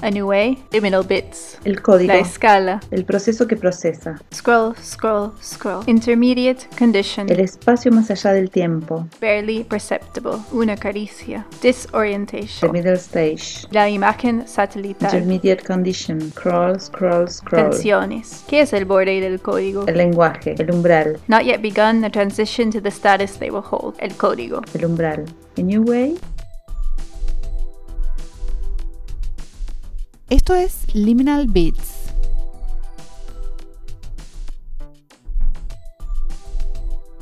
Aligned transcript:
A 0.00 0.10
new 0.12 0.28
way, 0.28 0.56
liminal 0.70 1.04
bits. 1.04 1.58
El 1.64 1.82
código. 1.82 2.12
La 2.12 2.20
escala. 2.20 2.80
El 2.92 3.04
proceso 3.04 3.48
que 3.48 3.56
procesa. 3.56 4.16
Scroll, 4.32 4.76
scroll, 4.76 5.32
scroll. 5.42 5.82
Intermediate 5.88 6.68
condition. 6.78 7.28
El 7.28 7.40
espacio 7.40 7.90
más 7.90 8.08
allá 8.08 8.32
del 8.32 8.48
tiempo. 8.48 9.08
Barely 9.20 9.64
perceptible. 9.64 10.36
Una 10.52 10.76
caricia. 10.76 11.44
Disorientation. 11.60 12.70
The 12.70 12.72
middle 12.72 12.96
stage. 12.96 13.66
La 13.72 13.88
imagen 13.88 14.46
satelital. 14.46 15.12
Intermediate 15.12 15.64
condition. 15.64 16.30
Scroll, 16.30 16.80
scroll, 16.80 17.28
scroll. 17.28 17.70
Tensiones. 17.70 18.44
¿Qué 18.46 18.60
es 18.60 18.72
el 18.72 18.84
borde 18.84 19.20
del 19.20 19.40
código? 19.40 19.84
El 19.88 19.96
lenguaje. 19.96 20.54
El 20.58 20.70
umbral. 20.70 21.18
Not 21.26 21.42
yet 21.42 21.60
begun 21.60 22.02
the 22.02 22.10
transition 22.10 22.70
to 22.70 22.80
the 22.80 22.90
status 22.90 23.36
they 23.40 23.50
will 23.50 23.64
hold. 23.68 23.96
El 23.98 24.14
código. 24.16 24.62
El 24.74 24.84
umbral. 24.84 25.24
A 25.56 25.60
new 25.60 25.82
way. 25.82 26.16
Esto 30.30 30.52
es 30.52 30.84
Liminal 30.92 31.50
Beats. 31.50 32.12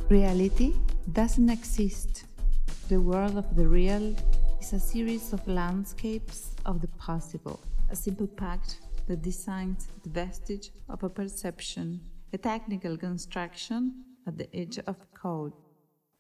Reality 0.08 0.74
doesn't 1.12 1.48
exist. 1.48 2.24
The 2.88 3.00
world 3.00 3.36
of 3.36 3.54
the 3.54 3.68
real 3.68 4.12
is 4.60 4.72
a 4.72 4.80
series 4.80 5.32
of 5.32 5.46
landscapes 5.46 6.56
of 6.64 6.80
the 6.80 6.88
possible, 6.98 7.60
a 7.90 7.94
simple 7.94 8.26
pact 8.26 8.80
that 9.06 9.22
designs 9.22 9.86
the 10.02 10.10
vestige 10.10 10.72
of 10.88 11.04
a 11.04 11.08
perception, 11.08 12.00
a 12.32 12.38
technical 12.38 12.96
construction 12.96 14.02
at 14.26 14.36
the 14.36 14.48
edge 14.52 14.80
of 14.88 14.96
code. 15.14 15.52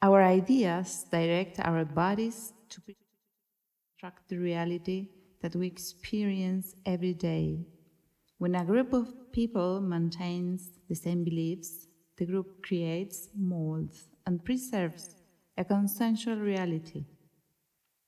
Our 0.02 0.22
ideas 0.22 1.04
direct 1.10 1.58
our 1.58 1.84
bodies 1.84 2.52
to 2.68 2.80
construct 2.80 4.28
the 4.28 4.36
reality 4.36 5.08
that 5.40 5.56
we 5.56 5.66
experience 5.66 6.74
every 6.84 7.14
day. 7.14 7.66
When 8.38 8.54
a 8.54 8.64
group 8.64 8.92
of 8.92 9.32
people 9.32 9.80
maintains 9.80 10.70
the 10.88 10.94
same 10.94 11.24
beliefs, 11.24 11.86
the 12.16 12.26
group 12.26 12.62
creates, 12.62 13.28
molds, 13.36 14.08
and 14.26 14.44
preserves 14.44 15.16
a 15.56 15.64
consensual 15.64 16.36
reality. 16.36 17.04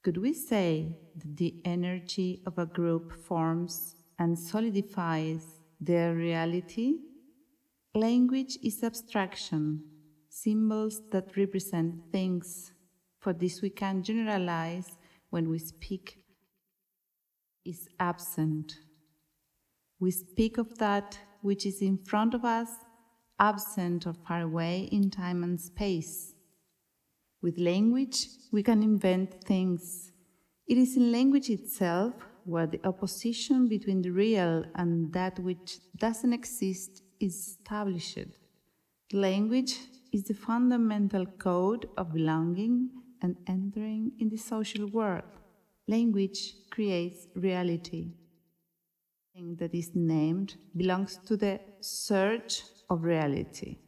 Could 0.03 0.19
we 0.19 0.33
say 0.33 0.97
that 1.17 1.37
the 1.37 1.55
energy 1.65 2.43
of 2.47 2.59
a 2.59 2.67
group 2.67 3.12
forms 3.12 3.97
and 4.19 4.39
solidifies 4.39 5.45
their 5.81 6.15
reality? 6.15 6.95
Language 7.95 8.59
is 8.62 8.83
abstraction, 8.83 9.83
symbols 10.29 11.03
that 11.11 11.37
represent 11.37 11.95
things. 12.12 12.73
For 13.19 13.33
this, 13.33 13.61
we 13.61 13.71
can 13.71 14.03
generalize 14.03 14.97
when 15.31 15.49
we 15.49 15.59
speak 15.59 16.19
is 17.64 17.89
absent. 17.98 18.78
We 20.01 20.11
speak 20.11 20.59
of 20.59 20.78
that 20.78 21.19
which 21.42 21.67
is 21.67 21.83
in 21.83 21.98
front 21.98 22.34
of 22.34 22.45
us, 22.45 22.70
absent 23.39 24.06
or 24.06 24.15
far 24.15 24.42
away 24.42 24.89
in 24.92 25.11
time 25.11 25.45
and 25.45 25.61
space. 25.61 26.34
With 27.41 27.59
language, 27.59 28.27
we 28.53 28.62
can 28.62 28.83
invent 28.83 29.45
things. 29.45 30.12
It 30.67 30.77
is 30.77 30.97
in 30.97 31.12
language 31.12 31.50
itself 31.50 32.15
where 32.45 32.67
the 32.67 32.81
opposition 32.84 33.69
between 33.69 34.03
the 34.03 34.11
real 34.11 34.65
and 34.75 35.12
that 35.12 35.39
which 35.39 35.78
doesn't 35.97 36.33
exist 36.33 37.03
is 37.20 37.34
established. 37.34 38.19
Language 39.12 39.78
is 40.12 40.25
the 40.25 40.34
fundamental 40.34 41.27
code 41.27 41.89
of 41.97 42.12
belonging 42.12 42.91
and 43.22 43.37
entering 43.47 44.12
in 44.19 44.28
the 44.28 44.37
social 44.37 44.87
world. 44.87 45.25
Language 45.89 46.55
creates 46.70 47.28
reality. 47.34 48.12
Thing 49.34 49.56
that 49.56 49.75
is 49.75 49.91
named 49.94 50.56
belongs 50.77 51.19
to 51.25 51.34
the 51.34 51.61
search 51.81 52.62
of 52.91 53.05
reality. 53.05 53.78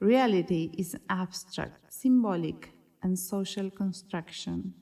Reality 0.00 0.70
is 0.78 0.96
abstract, 1.10 1.92
symbolic, 1.92 2.72
and 3.02 3.18
social 3.18 3.70
construction. 3.70 4.72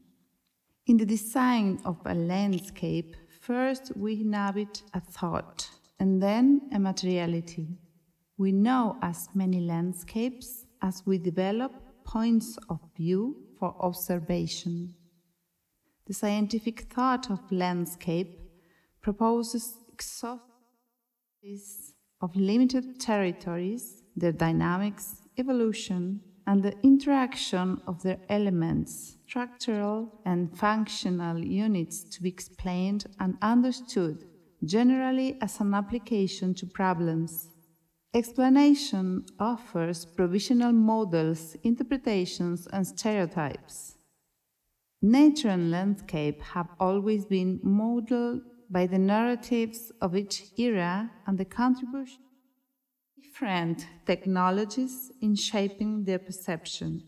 In 0.87 0.97
the 0.97 1.07
design 1.07 1.81
of 1.85 1.99
a 2.07 2.15
landscape, 2.15 3.17
first 3.41 3.91
we 3.97 4.21
inhabit 4.21 4.83
a 4.95 5.01
thought 5.01 5.69
and 5.99 6.23
then 6.23 6.61
a 6.73 6.79
materiality. 6.79 7.67
We 8.39 8.53
know 8.53 8.97
as 9.03 9.29
many 9.35 9.61
landscapes 9.61 10.67
as 10.83 11.03
we 11.05 11.19
develop 11.19 11.73
points 12.05 12.59
of 12.69 12.79
view 12.97 13.37
for 13.59 13.75
observation. 13.81 14.95
The 16.13 16.19
scientific 16.19 16.81
thought 16.93 17.31
of 17.31 17.41
landscape 17.51 18.39
proposes 19.01 19.79
exhaustive 19.91 20.43
of 22.21 22.37
limited 22.37 23.01
territories, 23.01 24.03
their 24.15 24.33
dynamics, 24.33 25.23
evolution, 25.39 26.21
and 26.47 26.63
the 26.63 26.75
interaction 26.83 27.81
of 27.87 28.03
their 28.03 28.19
elements, 28.29 29.17
structural 29.27 30.21
and 30.27 30.55
functional 30.55 31.39
units 31.39 32.05
to 32.11 32.21
be 32.23 32.29
explained 32.29 33.07
and 33.19 33.39
understood, 33.41 34.27
generally 34.63 35.39
as 35.41 35.61
an 35.61 35.73
application 35.73 36.53
to 36.57 36.67
problems. 36.67 37.49
Explanation 38.13 39.25
offers 39.41 40.05
provisional 40.05 40.73
models, 40.73 41.57
interpretations, 41.63 42.67
and 42.71 42.87
stereotypes. 42.87 43.95
Nature 45.05 45.49
and 45.49 45.73
landscape 45.73 46.41
have 46.41 46.69
always 46.79 47.25
been 47.25 47.59
modeled 47.65 48.41
by 48.71 48.87
the 48.87 48.99
narratives 48.99 49.91
of 50.01 50.15
each 50.15 50.45
era 50.57 51.11
and 51.27 51.37
the 51.37 51.45
contribution 51.45 52.21
of 52.23 53.25
different 53.25 53.85
technologies 54.07 55.11
in 55.21 55.35
shaping 55.35 56.05
their 56.05 56.21
perception. 56.21 57.03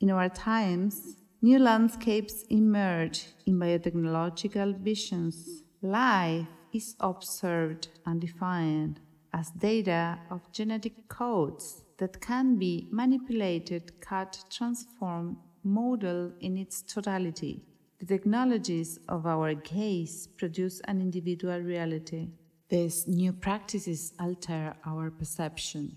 In 0.00 0.12
our 0.12 0.28
times, 0.28 1.16
new 1.42 1.58
landscapes 1.58 2.44
emerge 2.50 3.26
in 3.46 3.58
biotechnological 3.58 4.78
visions. 4.78 5.64
Life 5.82 6.46
is 6.72 6.94
observed 7.00 7.88
and 8.06 8.20
defined 8.20 9.00
as 9.32 9.50
data 9.50 10.20
of 10.30 10.52
genetic 10.52 11.08
codes 11.08 11.82
that 11.98 12.20
can 12.20 12.58
be 12.58 12.88
manipulated, 12.92 14.00
cut, 14.00 14.44
transformed, 14.50 15.36
modeled 15.64 16.32
in 16.40 16.56
its 16.56 16.82
totality. 16.82 17.62
The 17.98 18.06
technologies 18.06 18.98
of 19.08 19.26
our 19.26 19.54
gaze 19.54 20.26
produce 20.36 20.80
an 20.80 21.00
individual 21.00 21.60
reality. 21.60 22.28
These 22.68 23.08
new 23.08 23.32
practices 23.32 24.12
alter 24.20 24.74
our 24.84 25.10
perception. 25.10 25.96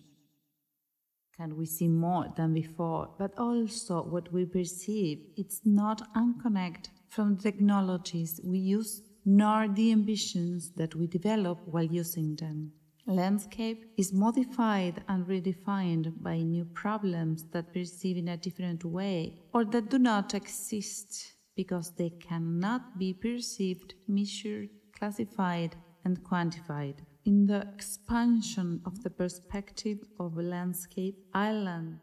Can 1.36 1.56
we 1.56 1.66
see 1.66 1.88
more 1.88 2.34
than 2.36 2.54
before? 2.54 3.10
But 3.20 3.38
also 3.38 4.04
what 4.04 4.34
we 4.34 4.46
perceive, 4.46 5.20
it's 5.36 5.62
not 5.66 6.02
unconnected 6.16 6.94
from 7.10 7.36
the 7.36 7.44
technologies 7.44 8.42
we 8.44 8.58
use 8.58 9.02
nor 9.24 9.68
the 9.68 9.92
ambitions 9.92 10.72
that 10.78 10.96
we 10.96 11.06
develop 11.06 11.60
while 11.68 11.84
using 11.84 12.36
them. 12.38 12.72
Landscape 13.10 13.86
is 13.96 14.12
modified 14.12 15.02
and 15.08 15.26
redefined 15.26 16.22
by 16.22 16.42
new 16.42 16.66
problems 16.66 17.46
that 17.52 17.72
perceive 17.72 18.18
in 18.18 18.28
a 18.28 18.36
different 18.36 18.84
way 18.84 19.40
or 19.54 19.64
that 19.64 19.90
do 19.90 19.98
not 19.98 20.34
exist 20.34 21.36
because 21.56 21.92
they 21.96 22.10
cannot 22.10 23.00
be 23.00 23.14
perceived, 23.14 23.94
measured, 24.10 24.68
classified, 24.92 25.78
and 26.04 26.22
quantified. 26.22 26.96
In 27.24 27.46
the 27.46 27.62
expansion 27.74 28.82
of 28.86 29.02
the 29.02 29.10
perspective 29.10 30.00
of 30.20 30.38
a 30.38 30.42
landscape, 30.42 31.16
island, 31.34 32.00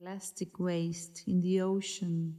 plastic 0.00 0.60
waste 0.60 1.24
in 1.26 1.40
the 1.40 1.60
ocean, 1.62 2.36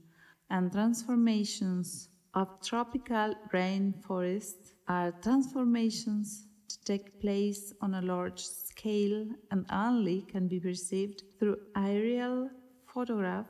and 0.50 0.72
transformations 0.72 2.08
of 2.34 2.48
tropical 2.64 3.36
rainforests 3.54 4.72
are 4.88 5.12
transformations 5.22 6.47
to 6.68 6.80
take 6.84 7.20
place 7.20 7.74
on 7.82 7.94
a 7.94 8.02
large 8.02 8.42
scale 8.42 9.26
and 9.52 9.66
only 9.72 10.22
can 10.22 10.48
be 10.48 10.60
perceived 10.60 11.24
through 11.40 11.58
aerial 11.76 12.50
photograph 12.86 13.48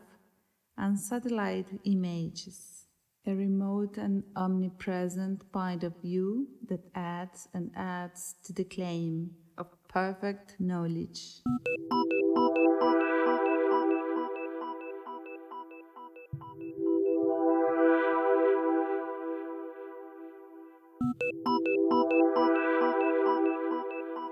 and 0.78 1.00
satellite 1.00 1.68
images. 1.86 2.86
A 3.26 3.36
remote 3.36 3.98
and 3.98 4.24
omnipresent 4.36 5.52
point 5.52 5.84
of 5.84 5.94
view 6.02 6.48
that 6.70 6.86
adds 6.96 7.48
and 7.54 7.72
adds 7.76 8.36
to 8.46 8.54
the 8.54 8.64
claim 8.64 9.32
of 9.58 9.68
perfect 9.90 10.56
knowledge. 10.60 11.42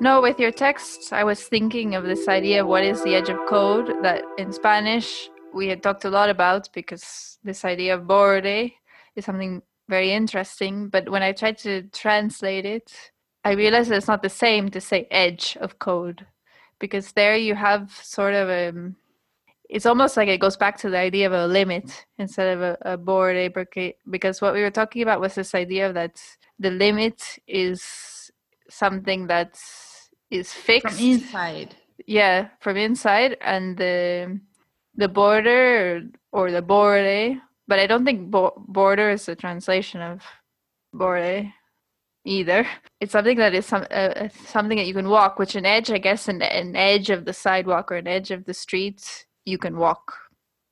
No, 0.06 0.22
with 0.22 0.40
your 0.40 0.52
text, 0.52 1.12
I 1.13 1.24
was 1.24 1.42
thinking 1.42 1.96
of 1.96 2.04
this 2.04 2.28
idea 2.28 2.62
of 2.62 2.68
what 2.68 2.84
is 2.84 3.02
the 3.02 3.16
edge 3.16 3.30
of 3.30 3.40
code 3.48 3.88
that 4.04 4.24
in 4.38 4.54
Spanish 4.54 5.31
we 5.52 5.68
had 5.68 5.81
talked 5.81 6.06
a 6.06 6.12
lot 6.12 6.30
about 6.30 6.69
because 6.74 7.40
this 7.44 7.66
idea 7.66 7.96
of 7.96 8.06
borde 8.06 8.72
is 9.16 9.25
something 9.25 9.63
very 9.90 10.12
interesting. 10.12 10.90
But 10.90 11.10
when 11.10 11.24
I 11.24 11.31
tried 11.31 11.57
to 11.66 11.81
translate 11.92 12.68
it, 12.68 12.94
I 13.44 13.54
realized 13.54 13.92
it's 13.92 14.07
not 14.07 14.22
the 14.22 14.30
same 14.30 14.69
to 14.69 14.80
say 14.80 15.07
edge 15.10 15.57
of 15.60 15.80
code 15.80 16.28
because 16.78 17.13
there 17.13 17.36
you 17.36 17.56
have 17.56 17.92
sort 18.04 18.36
of 18.36 18.48
a 18.48 18.92
it's 19.72 19.88
almost 19.88 20.18
like 20.18 20.30
it 20.30 20.40
goes 20.40 20.56
back 20.56 20.78
to 20.81 20.92
the 20.92 21.00
idea 21.00 21.25
of 21.25 21.34
a 21.34 21.48
limit 21.48 22.06
instead 22.19 22.56
of 22.56 22.62
a, 22.62 22.78
a 22.94 22.96
border 22.96 23.50
because 24.12 24.40
what 24.40 24.54
we 24.54 24.62
were 24.62 24.69
talking 24.69 25.01
about 25.01 25.19
was 25.19 25.34
this 25.34 25.56
idea 25.56 25.92
that 25.94 26.22
the 26.60 26.69
limit 26.69 27.40
is 27.48 28.31
something 28.69 29.25
that 29.28 29.60
is 30.31 30.54
fixed. 30.54 30.98
from 30.98 31.06
inside. 31.06 31.75
Yeah 32.06 32.50
from 32.60 32.77
inside 32.77 33.38
and 33.42 33.77
the 33.77 34.39
the 34.95 35.07
border 35.07 36.04
or 36.31 36.51
the 36.51 36.62
border 36.62 37.39
but 37.68 37.80
i 37.80 37.88
don't 37.88 38.06
think 38.06 38.30
bo- 38.30 38.54
border 38.68 39.10
is 39.12 39.27
a 39.27 39.36
translation 39.36 40.01
of 40.01 40.22
border 40.94 41.51
either. 42.27 42.66
It's 43.00 43.12
something 43.12 43.38
that 43.38 43.54
is 43.54 43.66
some 43.68 43.86
uh, 43.92 44.30
something 44.45 44.77
that 44.77 44.88
you 44.88 44.94
can 44.94 45.10
walk 45.10 45.38
which 45.38 45.56
an 45.56 45.66
edge 45.66 45.92
i 45.92 46.00
guess 46.00 46.27
an, 46.27 46.42
an 46.42 46.75
edge 46.75 47.10
of 47.12 47.25
the 47.25 47.33
sidewalk 47.33 47.92
or 47.92 47.98
an 47.98 48.07
edge 48.07 48.31
of 48.31 48.45
the 48.45 48.54
street 48.54 49.25
you 49.45 49.57
can 49.57 49.77
walk. 49.77 50.13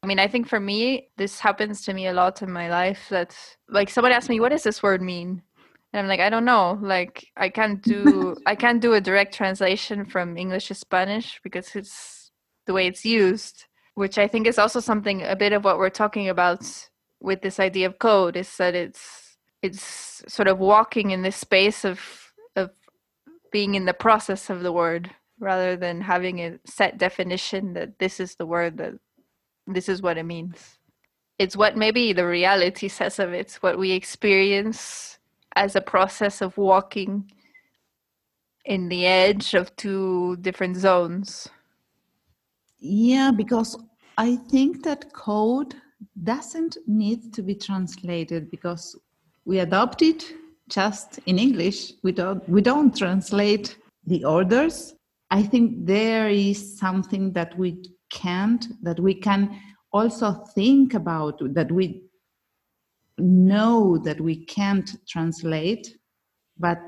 I 0.02 0.08
mean, 0.08 0.20
I 0.20 0.28
think 0.28 0.48
for 0.50 0.60
me, 0.60 1.10
this 1.16 1.40
happens 1.40 1.86
to 1.86 1.94
me 1.94 2.08
a 2.08 2.14
lot 2.14 2.42
in 2.42 2.52
my 2.52 2.70
life 2.70 3.08
that 3.10 3.38
like 3.70 3.90
someone 3.90 4.12
asked 4.12 4.30
me, 4.30 4.40
what 4.40 4.50
does 4.50 4.64
this 4.64 4.84
word 4.84 5.02
mean? 5.02 5.44
And 5.94 6.02
I'm 6.02 6.08
like, 6.08 6.20
I 6.20 6.30
don't 6.30 6.46
know. 6.46 6.80
Like 6.82 7.28
I 7.38 7.50
can't 7.50 7.82
do 7.82 8.36
I 8.46 8.56
can't 8.56 8.82
do 8.82 8.94
a 8.94 9.02
direct 9.02 9.34
translation 9.34 10.06
from 10.06 10.38
English 10.38 10.68
to 10.68 10.74
Spanish 10.74 11.40
because 11.44 11.76
it's 11.76 12.32
the 12.66 12.74
way 12.74 12.88
it's 12.88 13.06
used, 13.06 13.66
which 13.94 14.18
I 14.18 14.28
think 14.28 14.48
is 14.48 14.58
also 14.58 14.80
something 14.80 15.22
a 15.22 15.36
bit 15.36 15.54
of 15.54 15.64
what 15.64 15.78
we're 15.78 15.90
talking 15.90 16.30
about 16.30 16.66
with 17.22 17.42
this 17.42 17.60
idea 17.60 17.88
of 17.88 18.00
code 18.00 18.36
is 18.36 18.58
that 18.58 18.76
it's 18.76 19.38
it's 19.62 20.24
sort 20.28 20.48
of 20.48 20.60
walking 20.60 21.12
in 21.12 21.22
this 21.22 21.38
space 21.38 21.86
of 21.86 22.02
of 22.56 22.72
being 23.52 23.76
in 23.76 23.86
the 23.86 23.94
process 23.94 24.50
of 24.50 24.62
the 24.64 24.74
word 24.74 25.12
rather 25.40 25.76
than 25.76 26.02
having 26.02 26.40
a 26.40 26.60
set 26.66 26.98
definition 26.98 27.74
that 27.74 28.00
this 28.00 28.20
is 28.20 28.36
the 28.36 28.46
word 28.46 28.78
that 28.78 28.94
this 29.68 29.88
is 29.88 30.02
what 30.02 30.18
it 30.18 30.24
means. 30.24 30.80
It's 31.40 31.58
what 31.58 31.78
maybe 31.78 32.14
the 32.14 32.26
reality 32.26 32.88
says 32.88 33.20
of 33.20 33.34
it, 33.34 33.58
what 33.62 33.78
we 33.78 33.92
experience 33.92 35.18
as 35.56 35.76
a 35.76 35.82
process 35.82 36.42
of 36.42 36.58
walking 36.58 37.32
in 38.66 38.90
the 38.90 39.06
edge 39.06 39.54
of 39.54 39.76
two 39.76 40.38
different 40.38 40.78
zones. 40.78 41.50
Yeah, 42.80 43.32
because 43.32 43.78
I 44.18 44.36
think 44.36 44.84
that 44.84 45.14
code 45.14 45.76
doesn't 46.24 46.78
need 46.88 47.34
to 47.34 47.42
be 47.42 47.56
translated 47.56 48.52
because 48.52 48.98
we 49.46 49.60
adopt 49.60 50.02
it 50.02 50.24
just 50.70 51.20
in 51.26 51.40
English. 51.40 51.94
We 52.04 52.12
don't 52.12 52.48
we 52.48 52.62
don't 52.62 52.96
translate 52.96 53.78
the 54.06 54.24
orders. 54.24 54.96
I 55.32 55.44
think 55.44 55.86
there 55.86 56.30
is 56.30 56.78
something 56.78 57.34
that 57.34 57.58
we 57.58 57.84
can't 58.12 58.66
that 58.84 59.00
we 59.00 59.16
can 59.16 59.60
also 59.92 60.32
think 60.56 60.94
about 60.94 61.40
that 61.54 61.72
we 61.72 62.04
know 63.18 63.98
that 64.00 64.20
we 64.20 64.46
can't 64.46 64.96
translate 65.08 65.98
but 66.58 66.80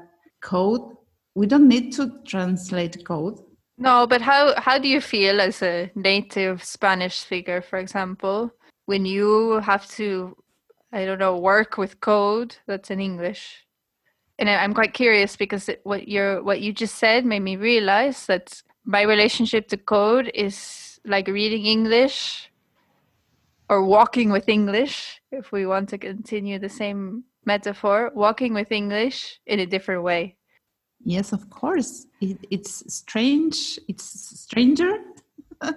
code 0.42 0.96
we 1.36 1.46
don't 1.46 1.68
need 1.68 1.92
to 1.92 2.22
translate 2.26 3.06
code. 3.06 3.40
No 3.78 4.08
but 4.08 4.22
how 4.22 4.54
how 4.58 4.78
do 4.78 4.88
you 4.88 5.02
feel 5.02 5.42
as 5.42 5.62
a 5.62 5.92
native 5.96 6.64
spanish 6.64 7.20
speaker 7.20 7.62
for 7.62 7.78
example 7.78 8.52
when 8.86 9.06
you 9.06 9.60
have 9.60 9.86
to 9.90 10.36
i 10.94 11.04
don't 11.04 11.20
know 11.20 11.38
work 11.38 11.78
with 11.78 12.00
code 12.00 12.56
that's 12.68 12.90
in 12.90 13.00
english? 13.00 13.66
And 14.40 14.50
i'm 14.50 14.74
quite 14.74 14.94
curious 14.94 15.36
because 15.36 15.70
what 15.84 16.08
you're 16.08 16.42
what 16.44 16.62
you 16.62 16.74
just 16.74 16.96
said 16.96 17.26
made 17.26 17.42
me 17.42 17.56
realize 17.58 18.26
that 18.28 18.62
my 18.86 19.02
relationship 19.02 19.68
to 19.70 19.78
code 19.78 20.32
is 20.34 21.00
like 21.06 21.28
reading 21.28 21.66
english 21.66 22.50
or 23.70 23.84
walking 23.84 24.30
with 24.32 24.48
english 24.50 25.22
if 25.32 25.52
we 25.52 25.66
want 25.66 25.90
to 25.90 25.98
continue 25.98 26.60
the 26.60 26.70
same 26.70 27.24
metaphor 27.46 28.12
walking 28.16 28.54
with 28.54 28.72
english 28.72 29.40
in 29.46 29.60
a 29.60 29.66
different 29.66 30.04
way. 30.04 30.36
Yes 31.04 31.34
of 31.34 31.50
course. 31.50 32.08
It, 32.22 32.38
it's 32.50 32.84
strange 32.94 33.80
it's 33.88 34.06
stranger. 34.40 34.92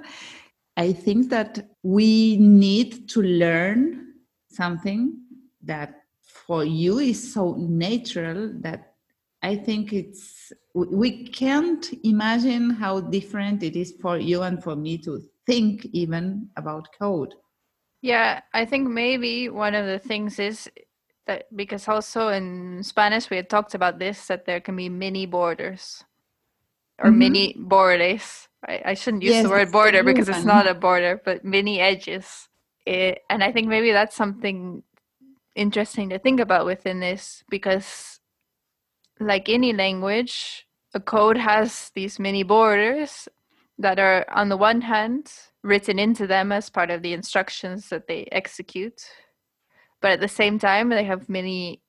I 0.77 0.93
think 0.93 1.29
that 1.31 1.71
we 1.83 2.37
need 2.37 3.09
to 3.11 3.21
learn 3.21 4.15
something 4.49 5.19
that 5.63 6.03
for 6.47 6.65
you 6.65 6.99
is 6.99 7.33
so 7.33 7.55
natural 7.59 8.53
that 8.61 8.95
i 9.43 9.55
think 9.55 9.93
it's 9.93 10.53
we 10.75 11.27
can't 11.29 11.91
imagine 12.05 12.71
how 12.71 13.01
different 13.01 13.63
it 13.63 13.77
is 13.77 13.93
for 14.01 14.19
you 14.19 14.43
and 14.43 14.63
for 14.63 14.77
me 14.77 14.97
to 14.97 15.21
think 15.47 15.87
even 15.93 16.49
about 16.57 16.89
code 16.99 17.35
yeah 18.01 18.41
i 18.55 18.65
think 18.65 18.89
maybe 18.89 19.49
one 19.49 19.75
of 19.75 19.87
the 19.87 19.99
things 19.99 20.39
is 20.39 20.69
that 21.29 21.45
because 21.55 21.87
also 21.87 22.29
in 22.29 22.83
Spanish 22.83 23.31
we 23.31 23.37
had 23.37 23.49
talked 23.49 23.75
about 23.75 24.01
this 24.01 24.27
that 24.27 24.47
there 24.47 24.61
can 24.61 24.75
be 24.75 24.89
mini 24.89 25.27
borders 25.27 26.03
or 26.99 27.11
mm-hmm. 27.11 27.19
mini 27.19 27.55
borders. 27.57 28.49
I, 28.67 28.83
I 28.87 28.95
shouldn't 28.95 29.23
use 29.23 29.35
yes, 29.35 29.45
the 29.45 29.51
word 29.51 29.71
border 29.71 30.03
because 30.03 30.29
it's 30.29 30.45
not 30.45 30.67
a 30.67 30.75
border, 30.75 31.21
but 31.25 31.45
mini 31.45 31.79
edges. 31.79 32.49
It, 32.85 33.21
and 33.31 33.45
I 33.45 33.53
think 33.53 33.69
maybe 33.69 33.93
that's 33.93 34.17
something 34.17 34.83
interesting 35.55 36.09
to 36.09 36.19
think 36.19 36.41
about 36.41 36.67
within 36.67 36.99
this 36.99 37.45
because, 37.49 38.19
like 39.21 39.49
any 39.49 39.73
language, 39.73 40.67
a 40.95 40.99
code 40.99 41.37
has 41.37 41.93
these 41.95 42.19
mini 42.19 42.43
borders 42.43 43.29
that 43.79 43.99
are, 43.99 44.27
on 44.31 44.49
the 44.49 44.57
one 44.57 44.81
hand, 44.81 45.33
written 45.63 45.99
into 45.99 46.27
them 46.27 46.53
as 46.53 46.71
part 46.71 46.91
of 46.91 47.03
the 47.03 47.13
instructions 47.13 47.89
that 47.89 48.09
they 48.09 48.27
execute 48.33 49.03
but 50.01 50.13
at 50.13 50.21
the 50.21 50.29
same 50.29 50.59
time 50.59 50.89
they 50.89 51.05
have 51.05 51.29
many 51.29 51.83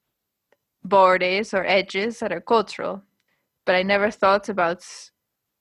borders 0.83 1.53
or 1.53 1.65
edges 1.65 2.19
that 2.19 2.31
are 2.31 2.41
cultural. 2.41 3.03
But 3.65 3.75
i 3.75 3.83
never 3.83 4.09
thought 4.09 4.49
about 4.49 4.83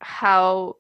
how 0.01 0.77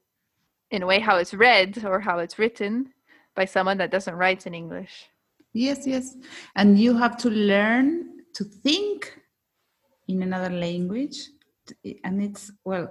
in 0.71 0.83
a 0.83 0.87
way 0.87 1.01
how 1.01 1.17
it's 1.17 1.35
read 1.35 1.85
or 1.85 2.01
how 2.01 2.19
it's 2.19 2.39
written 2.39 2.93
by 3.35 3.45
someone 3.45 3.79
that 3.79 3.91
doesn't 3.91 4.15
write 4.15 4.47
in 4.47 4.55
english. 4.55 5.09
Yes 5.53 5.87
yes. 5.87 6.17
And 6.57 6.79
you 6.79 6.97
have 6.97 7.17
to 7.19 7.31
learn 7.31 8.23
to 8.35 8.45
think 8.45 9.21
in 10.07 10.23
another 10.23 10.51
language. 10.51 11.29
And 12.05 12.23
it's 12.23 12.51
well 12.65 12.89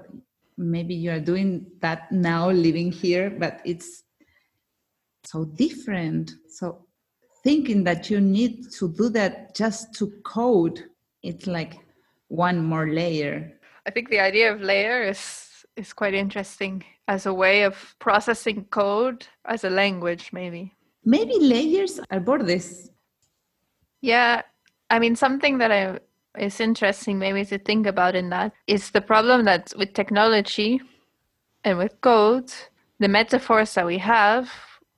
maybe 0.57 0.93
you 0.95 1.11
are 1.11 1.19
doing 1.19 1.65
that 1.81 2.11
now 2.11 2.49
living 2.49 2.91
here 2.91 3.29
but 3.29 3.61
it's 3.65 4.03
so 5.23 5.45
different. 5.45 6.31
So 6.49 6.85
thinking 7.43 7.83
that 7.83 8.09
you 8.09 8.21
need 8.21 8.71
to 8.79 8.93
do 8.93 9.09
that 9.09 9.55
just 9.55 9.93
to 9.95 10.11
code 10.23 10.83
it's 11.23 11.47
like 11.47 11.75
one 12.29 12.63
more 12.63 12.87
layer. 12.87 13.53
I 13.85 13.91
think 13.91 14.09
the 14.09 14.19
idea 14.19 14.53
of 14.53 14.61
layer 14.61 15.03
is 15.03 15.65
is 15.75 15.93
quite 15.93 16.13
interesting 16.13 16.83
as 17.07 17.25
a 17.25 17.33
way 17.33 17.63
of 17.63 17.95
processing 17.99 18.65
code 18.65 19.27
as 19.45 19.63
a 19.63 19.69
language 19.69 20.29
maybe. 20.33 20.73
Maybe 21.05 21.39
layers 21.39 21.99
are 22.11 22.19
borders 22.19 22.89
yeah 24.01 24.41
i 24.89 24.99
mean 24.99 25.15
something 25.15 25.57
that 25.57 25.71
i 25.71 25.99
is 26.39 26.59
interesting 26.59 27.19
maybe 27.19 27.43
to 27.45 27.57
think 27.57 27.87
about 27.87 28.15
in 28.15 28.29
that 28.29 28.53
is 28.67 28.91
the 28.91 29.01
problem 29.01 29.45
that 29.45 29.73
with 29.77 29.93
technology 29.93 30.81
and 31.63 31.77
with 31.77 31.99
code 32.01 32.51
the 32.99 33.07
metaphors 33.07 33.73
that 33.73 33.85
we 33.85 33.97
have 33.97 34.51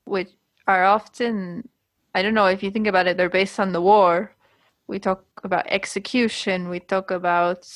which 0.06 0.30
are 0.68 0.86
often 0.86 1.64
I 2.16 2.22
don't 2.22 2.34
know 2.34 2.48
if 2.48 2.64
you 2.64 2.72
think 2.72 2.88
about 2.88 3.08
it, 3.08 3.18
they're 3.18 3.30
based 3.30 3.60
on 3.60 3.72
the 3.72 3.82
war. 3.82 4.36
We 4.88 5.00
talk 5.00 5.24
about 5.44 5.68
execution. 5.68 6.70
We 6.70 6.80
talk 6.80 7.12
about. 7.12 7.68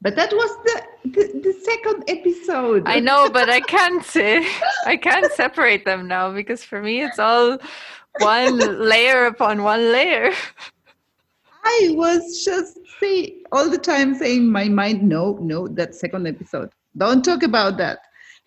But 0.00 0.16
that 0.16 0.32
was 0.32 0.50
the 0.64 0.82
the, 1.04 1.40
the 1.40 1.52
second 1.62 2.04
episode. 2.08 2.84
I 2.86 3.00
know, 3.00 3.28
but 3.28 3.48
I 3.48 3.60
can't. 3.60 4.02
Uh, 4.16 4.42
I 4.86 4.96
can't 4.96 5.30
separate 5.32 5.84
them 5.84 6.08
now 6.08 6.32
because 6.32 6.64
for 6.64 6.82
me 6.82 7.02
it's 7.02 7.18
all 7.18 7.58
one 8.18 8.58
layer 8.88 9.26
upon 9.26 9.62
one 9.62 9.92
layer. 9.92 10.32
I 11.64 11.90
was 11.92 12.44
just 12.44 12.78
say 13.02 13.36
all 13.52 13.68
the 13.68 13.78
time 13.78 14.14
saying 14.14 14.50
my 14.50 14.68
mind, 14.68 15.02
no, 15.02 15.38
no, 15.40 15.68
that 15.68 15.94
second 15.94 16.26
episode. 16.26 16.70
Don't 16.96 17.24
talk 17.24 17.42
about 17.42 17.76
that 17.78 17.98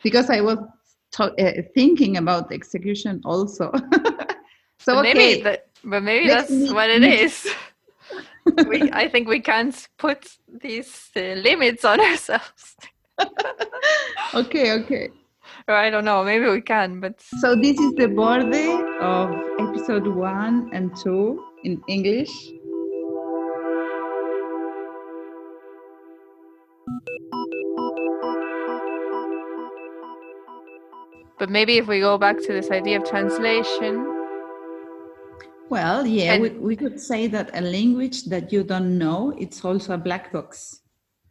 because 0.03 0.29
I 0.29 0.41
was 0.41 0.57
uh, 1.19 1.51
thinking 1.73 2.17
about 2.17 2.49
the 2.49 2.55
execution 2.55 3.21
also. 3.25 3.71
So 4.85 4.93
but 4.93 5.05
okay. 5.07 5.13
maybe 5.13 5.41
that, 5.41 5.67
but 5.83 6.03
maybe 6.03 6.27
Let's 6.27 6.49
that's 6.49 6.71
what 6.71 6.91
it 6.91 7.03
is. 7.03 7.47
we, 8.67 8.91
I 8.91 9.09
think 9.09 9.27
we 9.27 9.39
can't 9.39 9.75
put 9.97 10.37
these 10.61 11.09
uh, 11.15 11.33
limits 11.41 11.83
on 11.83 11.99
ourselves. 12.11 12.75
okay, 14.35 14.73
okay. 14.73 15.09
Or 15.67 15.73
I 15.73 15.89
don't 15.89 16.05
know. 16.05 16.23
Maybe 16.23 16.47
we 16.47 16.61
can, 16.61 16.99
but 16.99 17.19
so 17.19 17.55
this 17.55 17.79
is 17.79 17.95
the 17.95 18.07
border 18.09 18.99
of 19.01 19.33
episode 19.57 20.05
one 20.05 20.69
and 20.71 20.95
two 20.95 21.43
in 21.63 21.81
English. 21.87 22.29
But 31.45 31.51
maybe 31.51 31.77
if 31.77 31.85
we 31.85 31.99
go 31.99 32.17
back 32.17 32.39
to 32.41 32.51
this 32.53 32.71
idea 32.71 32.99
of 32.99 33.07
translation, 33.07 33.93
Well, 35.69 36.03
yeah, 36.07 36.33
And- 36.33 36.41
we, 36.41 36.49
we 36.49 36.75
could 36.75 36.99
say 36.99 37.27
that 37.27 37.51
a 37.53 37.61
language 37.61 38.23
that 38.33 38.51
you 38.51 38.63
don't 38.63 38.97
know, 38.97 39.31
it's 39.37 39.63
also 39.63 39.93
a 39.93 39.97
black 40.07 40.33
box. 40.33 40.81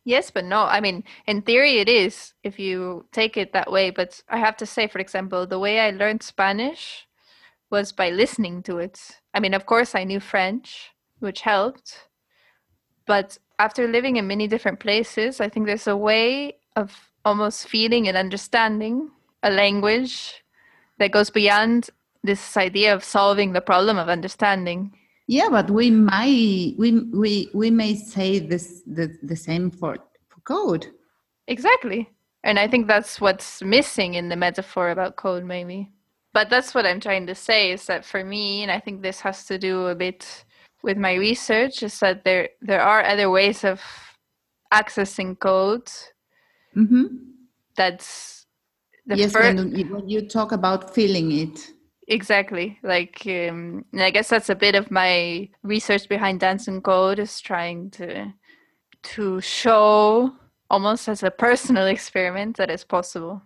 Yes, 0.04 0.30
but 0.30 0.44
no. 0.44 0.62
I 0.76 0.80
mean, 0.80 1.02
in 1.26 1.42
theory, 1.42 1.78
it 1.80 1.88
is 1.88 2.32
if 2.44 2.60
you 2.60 3.06
take 3.10 3.36
it 3.36 3.52
that 3.54 3.72
way. 3.72 3.90
But 3.90 4.22
I 4.28 4.38
have 4.38 4.56
to 4.58 4.66
say, 4.66 4.86
for 4.86 5.00
example, 5.00 5.48
the 5.48 5.58
way 5.58 5.80
I 5.80 5.90
learned 5.90 6.22
Spanish 6.22 7.08
was 7.70 7.90
by 7.90 8.10
listening 8.10 8.62
to 8.64 8.78
it. 8.78 9.00
I 9.34 9.40
mean, 9.40 9.54
of 9.54 9.66
course, 9.66 9.96
I 9.96 10.04
knew 10.04 10.20
French, 10.20 10.90
which 11.18 11.40
helped. 11.40 12.08
But 13.04 13.38
after 13.58 13.88
living 13.88 14.14
in 14.16 14.28
many 14.28 14.46
different 14.46 14.78
places, 14.78 15.40
I 15.40 15.48
think 15.48 15.66
there's 15.66 15.88
a 15.88 15.96
way 15.96 16.58
of 16.76 17.10
almost 17.24 17.66
feeling 17.66 18.06
and 18.06 18.16
understanding 18.16 19.10
a 19.44 19.50
language 19.50 20.42
that 20.98 21.12
goes 21.12 21.30
beyond 21.30 21.90
this 22.24 22.56
idea 22.56 22.94
of 22.94 23.04
solving 23.04 23.52
the 23.52 23.60
problem 23.60 23.98
of 23.98 24.08
understanding. 24.08 24.92
Yeah, 25.26 25.48
but 25.50 25.70
we 25.70 25.90
might 25.90 26.74
we 26.76 27.00
we 27.12 27.48
we 27.54 27.70
may 27.70 27.94
say 27.94 28.38
this 28.40 28.82
the, 28.86 29.16
the 29.22 29.36
same 29.36 29.70
for, 29.70 29.96
for 30.28 30.40
code. 30.44 30.86
Exactly. 31.46 32.10
And 32.42 32.58
I 32.58 32.68
think 32.68 32.88
that's 32.88 33.20
what's 33.20 33.62
missing 33.62 34.14
in 34.14 34.28
the 34.28 34.36
metaphor 34.36 34.90
about 34.90 35.16
code, 35.16 35.44
maybe. 35.44 35.90
But 36.34 36.50
that's 36.50 36.74
what 36.74 36.84
I'm 36.84 37.00
trying 37.00 37.26
to 37.28 37.34
say 37.34 37.70
is 37.70 37.86
that 37.86 38.04
for 38.04 38.24
me, 38.24 38.62
and 38.62 38.70
I 38.70 38.80
think 38.80 39.00
this 39.00 39.20
has 39.20 39.46
to 39.46 39.56
do 39.56 39.86
a 39.86 39.94
bit 39.94 40.44
with 40.82 40.98
my 40.98 41.14
research, 41.14 41.82
is 41.82 41.98
that 42.00 42.24
there 42.24 42.48
there 42.60 42.82
are 42.82 43.04
other 43.04 43.30
ways 43.30 43.64
of 43.64 43.80
accessing 44.72 45.38
code 45.38 45.90
hmm 46.74 47.06
that's 47.76 48.43
the 49.06 49.16
yes, 49.16 49.32
fir- 49.32 49.54
when, 49.54 50.08
you- 50.08 50.28
talk 50.28 50.52
about 50.52 50.94
feeling 50.94 51.32
it. 51.32 51.70
exactly 52.08 52.78
like 52.82 53.22
um, 53.26 53.84
and 53.92 54.02
I 54.02 54.10
guess 54.10 54.28
that's 54.28 54.50
a 54.50 54.54
bit 54.54 54.74
of 54.74 54.90
my 54.90 55.48
research 55.62 56.08
behind 56.08 56.40
dance 56.40 56.68
and 56.68 56.82
code 56.84 57.18
is 57.18 57.40
trying 57.40 57.90
to 57.92 58.32
to 59.14 59.40
show 59.40 60.32
almost 60.70 61.08
as 61.08 61.22
a 61.22 61.30
personal 61.30 61.86
experiment 61.96 62.56
that 62.56 62.70
it's 62.70 62.84
possible. 62.84 63.42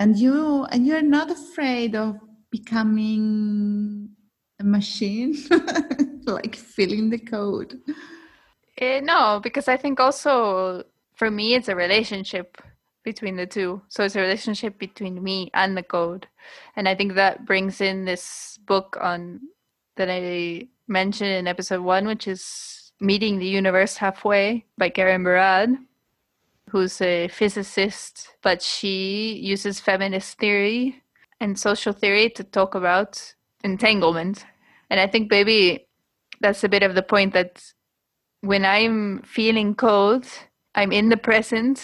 And 0.00 0.16
you 0.16 0.64
and 0.70 0.86
you're 0.86 1.02
not 1.02 1.30
afraid 1.30 1.94
of 1.96 2.16
becoming 2.50 4.08
a 4.60 4.64
machine, 4.64 5.34
like 6.26 6.56
filling 6.56 7.10
the 7.10 7.18
code. 7.18 7.78
Eh, 8.78 9.00
no, 9.00 9.40
because 9.42 9.66
I 9.68 9.76
think 9.76 9.98
also 10.00 10.84
for 11.14 11.30
me 11.30 11.54
it's 11.54 11.68
a 11.68 11.74
relationship 11.76 12.58
between 13.12 13.36
the 13.36 13.46
two. 13.46 13.80
So 13.88 14.04
it's 14.04 14.16
a 14.16 14.20
relationship 14.20 14.78
between 14.78 15.22
me 15.22 15.50
and 15.54 15.74
the 15.74 15.82
code. 15.82 16.26
And 16.76 16.86
I 16.86 16.94
think 16.94 17.14
that 17.14 17.46
brings 17.46 17.80
in 17.80 18.04
this 18.04 18.58
book 18.66 18.98
on 19.00 19.40
that 19.96 20.10
I 20.10 20.68
mentioned 20.88 21.30
in 21.30 21.46
episode 21.48 21.80
one, 21.80 22.06
which 22.06 22.28
is 22.28 22.92
Meeting 23.00 23.38
the 23.38 23.46
Universe 23.60 23.96
Halfway 23.96 24.66
by 24.76 24.90
Karen 24.90 25.24
Barad, 25.24 25.70
who's 26.68 27.00
a 27.00 27.28
physicist, 27.28 28.28
but 28.42 28.60
she 28.60 29.32
uses 29.52 29.80
feminist 29.80 30.38
theory 30.38 31.02
and 31.40 31.58
social 31.58 31.94
theory 31.94 32.28
to 32.36 32.44
talk 32.44 32.74
about 32.74 33.34
entanglement. 33.64 34.44
And 34.90 35.00
I 35.00 35.06
think 35.06 35.30
maybe 35.30 35.88
that's 36.42 36.62
a 36.62 36.68
bit 36.68 36.82
of 36.82 36.94
the 36.94 37.02
point 37.14 37.32
that 37.32 37.64
when 38.42 38.66
I'm 38.66 39.22
feeling 39.22 39.74
cold, 39.74 40.26
I'm 40.74 40.92
in 40.92 41.08
the 41.08 41.16
present 41.16 41.80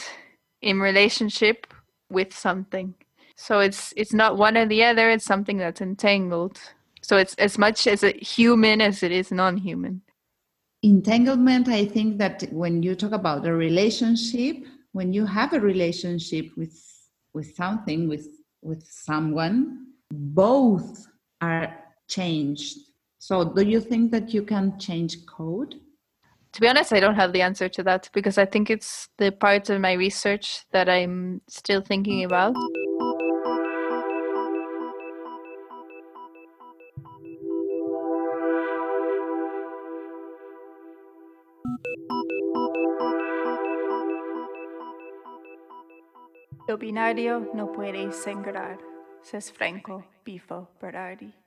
in 0.64 0.80
relationship 0.80 1.72
with 2.10 2.34
something. 2.34 2.94
So 3.36 3.60
it's 3.60 3.92
it's 3.96 4.12
not 4.12 4.38
one 4.38 4.56
or 4.56 4.66
the 4.66 4.82
other, 4.84 5.10
it's 5.10 5.24
something 5.24 5.58
that's 5.58 5.80
entangled. 5.80 6.58
So 7.02 7.16
it's 7.16 7.34
as 7.34 7.58
much 7.58 7.86
as 7.86 8.02
a 8.02 8.12
human 8.12 8.80
as 8.80 9.02
it 9.02 9.12
is 9.12 9.30
non-human. 9.30 10.00
Entanglement, 10.82 11.68
I 11.68 11.84
think 11.84 12.18
that 12.18 12.44
when 12.50 12.82
you 12.82 12.94
talk 12.94 13.12
about 13.12 13.46
a 13.46 13.52
relationship, 13.52 14.56
when 14.92 15.12
you 15.12 15.26
have 15.26 15.52
a 15.52 15.60
relationship 15.60 16.46
with 16.56 16.76
with 17.34 17.54
something, 17.54 18.08
with 18.08 18.28
with 18.62 18.86
someone, 18.86 19.88
both 20.10 21.06
are 21.40 21.76
changed. 22.08 22.78
So 23.18 23.44
do 23.44 23.62
you 23.62 23.80
think 23.80 24.12
that 24.12 24.32
you 24.32 24.42
can 24.42 24.78
change 24.78 25.26
code? 25.26 25.80
To 26.54 26.60
be 26.60 26.68
honest, 26.68 26.92
I 26.92 27.00
don't 27.00 27.16
have 27.16 27.32
the 27.32 27.42
answer 27.42 27.68
to 27.68 27.82
that 27.82 28.08
because 28.12 28.38
I 28.38 28.44
think 28.44 28.70
it's 28.70 29.08
the 29.16 29.32
part 29.32 29.70
of 29.70 29.80
my 29.80 29.94
research 29.94 30.64
that 30.70 30.88
I'm 30.88 31.40
still 31.48 31.80
thinking 31.80 32.22
about. 32.22 32.54
Lo 46.68 46.78
binario 46.78 47.52
no 47.52 47.66
puede 47.72 48.12
sangrar, 48.12 48.78
says 49.22 49.50
Franco 49.50 50.04
Bifo 50.24 50.68
Berardi. 50.80 51.43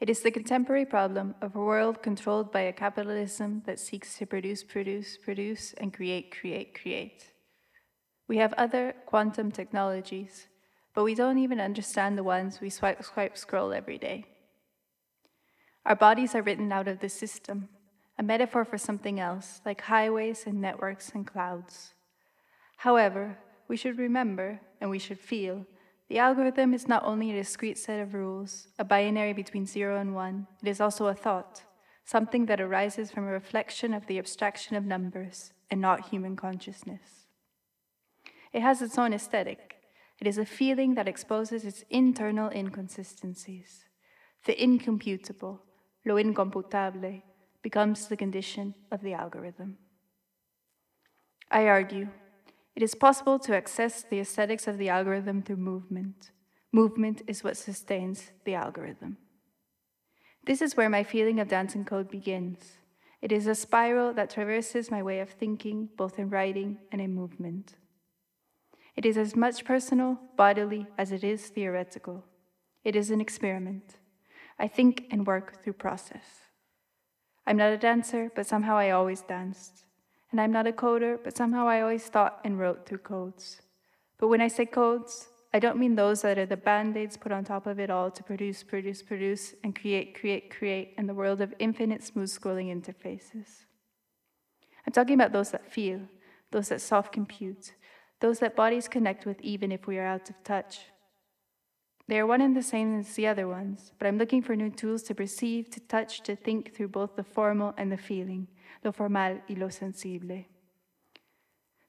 It 0.00 0.08
is 0.08 0.22
the 0.22 0.30
contemporary 0.30 0.86
problem 0.86 1.34
of 1.42 1.54
a 1.54 1.60
world 1.60 2.02
controlled 2.02 2.50
by 2.50 2.62
a 2.62 2.72
capitalism 2.72 3.62
that 3.66 3.78
seeks 3.78 4.16
to 4.16 4.24
produce, 4.24 4.64
produce, 4.64 5.18
produce, 5.18 5.74
and 5.74 5.92
create, 5.92 6.34
create, 6.34 6.74
create. 6.80 7.34
We 8.26 8.38
have 8.38 8.54
other 8.54 8.94
quantum 9.04 9.52
technologies, 9.52 10.46
but 10.94 11.04
we 11.04 11.14
don't 11.14 11.36
even 11.36 11.60
understand 11.60 12.16
the 12.16 12.24
ones 12.24 12.62
we 12.62 12.70
swipe, 12.70 13.04
swipe, 13.04 13.36
scroll 13.36 13.74
every 13.74 13.98
day. 13.98 14.24
Our 15.84 15.96
bodies 15.96 16.34
are 16.34 16.42
written 16.42 16.72
out 16.72 16.88
of 16.88 17.00
the 17.00 17.10
system, 17.10 17.68
a 18.18 18.22
metaphor 18.22 18.64
for 18.64 18.78
something 18.78 19.20
else, 19.20 19.60
like 19.66 19.82
highways 19.82 20.46
and 20.46 20.62
networks 20.62 21.10
and 21.10 21.26
clouds. 21.26 21.92
However, 22.78 23.36
we 23.68 23.76
should 23.76 23.98
remember, 23.98 24.60
and 24.80 24.88
we 24.88 24.98
should 24.98 25.20
feel, 25.20 25.66
the 26.10 26.18
algorithm 26.18 26.74
is 26.74 26.88
not 26.88 27.04
only 27.04 27.30
a 27.30 27.36
discrete 27.36 27.78
set 27.78 28.00
of 28.00 28.14
rules, 28.14 28.66
a 28.80 28.84
binary 28.84 29.32
between 29.32 29.64
zero 29.64 29.96
and 29.96 30.12
one, 30.12 30.48
it 30.60 30.68
is 30.68 30.80
also 30.80 31.06
a 31.06 31.14
thought, 31.14 31.62
something 32.04 32.46
that 32.46 32.60
arises 32.60 33.12
from 33.12 33.28
a 33.28 33.32
reflection 33.32 33.94
of 33.94 34.06
the 34.06 34.18
abstraction 34.18 34.74
of 34.74 34.84
numbers 34.84 35.52
and 35.70 35.80
not 35.80 36.08
human 36.08 36.34
consciousness. 36.34 37.28
It 38.52 38.60
has 38.60 38.82
its 38.82 38.98
own 38.98 39.12
aesthetic. 39.12 39.76
It 40.18 40.26
is 40.26 40.36
a 40.36 40.44
feeling 40.44 40.94
that 40.94 41.06
exposes 41.06 41.64
its 41.64 41.84
internal 41.90 42.50
inconsistencies. 42.50 43.84
The 44.46 44.60
incomputable, 44.60 45.60
lo 46.04 46.16
incomputable, 46.16 47.22
becomes 47.62 48.08
the 48.08 48.16
condition 48.16 48.74
of 48.90 49.00
the 49.00 49.12
algorithm. 49.12 49.78
I 51.52 51.68
argue 51.68 52.08
it 52.76 52.82
is 52.82 52.94
possible 52.94 53.38
to 53.40 53.56
access 53.56 54.02
the 54.02 54.20
aesthetics 54.20 54.66
of 54.66 54.78
the 54.78 54.88
algorithm 54.88 55.42
through 55.42 55.56
movement. 55.56 56.30
Movement 56.72 57.22
is 57.26 57.42
what 57.42 57.56
sustains 57.56 58.30
the 58.44 58.54
algorithm. 58.54 59.18
This 60.44 60.62
is 60.62 60.76
where 60.76 60.88
my 60.88 61.02
feeling 61.02 61.40
of 61.40 61.48
dancing 61.48 61.84
code 61.84 62.10
begins. 62.10 62.78
It 63.20 63.32
is 63.32 63.46
a 63.46 63.54
spiral 63.54 64.14
that 64.14 64.30
traverses 64.30 64.90
my 64.90 65.02
way 65.02 65.20
of 65.20 65.30
thinking, 65.30 65.90
both 65.96 66.18
in 66.18 66.30
writing 66.30 66.78
and 66.90 67.00
in 67.00 67.14
movement. 67.14 67.74
It 68.96 69.04
is 69.04 69.18
as 69.18 69.36
much 69.36 69.64
personal, 69.64 70.18
bodily, 70.36 70.86
as 70.96 71.12
it 71.12 71.22
is 71.22 71.48
theoretical. 71.48 72.24
It 72.84 72.96
is 72.96 73.10
an 73.10 73.20
experiment. 73.20 73.96
I 74.58 74.68
think 74.68 75.06
and 75.10 75.26
work 75.26 75.62
through 75.62 75.74
process. 75.74 76.24
I'm 77.46 77.56
not 77.56 77.72
a 77.72 77.78
dancer, 77.78 78.30
but 78.34 78.46
somehow 78.46 78.76
I 78.76 78.90
always 78.90 79.22
danced. 79.22 79.84
And 80.30 80.40
I'm 80.40 80.52
not 80.52 80.66
a 80.66 80.72
coder, 80.72 81.18
but 81.22 81.36
somehow 81.36 81.66
I 81.66 81.80
always 81.80 82.04
thought 82.04 82.40
and 82.44 82.58
wrote 82.58 82.86
through 82.86 82.98
codes. 82.98 83.62
But 84.18 84.28
when 84.28 84.40
I 84.40 84.48
say 84.48 84.66
codes, 84.66 85.28
I 85.52 85.58
don't 85.58 85.78
mean 85.78 85.96
those 85.96 86.22
that 86.22 86.38
are 86.38 86.46
the 86.46 86.56
band 86.56 86.96
aids 86.96 87.16
put 87.16 87.32
on 87.32 87.44
top 87.44 87.66
of 87.66 87.80
it 87.80 87.90
all 87.90 88.10
to 88.12 88.22
produce, 88.22 88.62
produce, 88.62 89.02
produce, 89.02 89.54
and 89.64 89.74
create, 89.74 90.14
create, 90.14 90.50
create 90.50 90.94
in 90.96 91.06
the 91.06 91.14
world 91.14 91.40
of 91.40 91.52
infinite 91.58 92.04
smooth 92.04 92.30
scrolling 92.30 92.68
interfaces. 92.68 93.64
I'm 94.86 94.92
talking 94.92 95.14
about 95.14 95.32
those 95.32 95.50
that 95.50 95.72
feel, 95.72 96.02
those 96.52 96.68
that 96.68 96.80
soft 96.80 97.12
compute, 97.12 97.72
those 98.20 98.38
that 98.38 98.54
bodies 98.54 98.86
connect 98.86 99.26
with 99.26 99.40
even 99.40 99.72
if 99.72 99.86
we 99.86 99.98
are 99.98 100.06
out 100.06 100.30
of 100.30 100.42
touch. 100.44 100.80
They 102.06 102.18
are 102.18 102.26
one 102.26 102.40
and 102.40 102.56
the 102.56 102.62
same 102.62 103.00
as 103.00 103.14
the 103.14 103.26
other 103.26 103.48
ones, 103.48 103.92
but 103.98 104.06
I'm 104.06 104.18
looking 104.18 104.42
for 104.42 104.54
new 104.54 104.70
tools 104.70 105.02
to 105.04 105.14
perceive, 105.14 105.70
to 105.70 105.80
touch, 105.80 106.22
to 106.22 106.36
think 106.36 106.74
through 106.74 106.88
both 106.88 107.16
the 107.16 107.24
formal 107.24 107.74
and 107.76 107.90
the 107.90 107.96
feeling, 107.96 108.48
lo 108.84 108.92
formal 108.92 109.42
y 109.48 109.54
lo 109.56 109.68
sensible. 109.68 110.46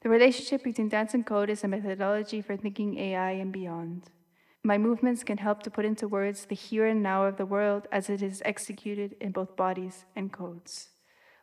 The 0.01 0.09
relationship 0.09 0.63
between 0.63 0.89
dance 0.89 1.13
and 1.13 1.25
code 1.25 1.49
is 1.49 1.63
a 1.63 1.67
methodology 1.67 2.41
for 2.41 2.57
thinking 2.57 2.97
AI 2.97 3.31
and 3.31 3.51
beyond. 3.51 4.09
My 4.63 4.77
movements 4.77 5.23
can 5.23 5.37
help 5.37 5.63
to 5.63 5.71
put 5.71 5.85
into 5.85 6.07
words 6.07 6.45
the 6.45 6.55
here 6.55 6.85
and 6.85 7.01
now 7.01 7.25
of 7.25 7.37
the 7.37 7.45
world 7.45 7.87
as 7.91 8.09
it 8.09 8.21
is 8.21 8.41
executed 8.45 9.15
in 9.19 9.31
both 9.31 9.55
bodies 9.55 10.05
and 10.15 10.31
codes. 10.31 10.89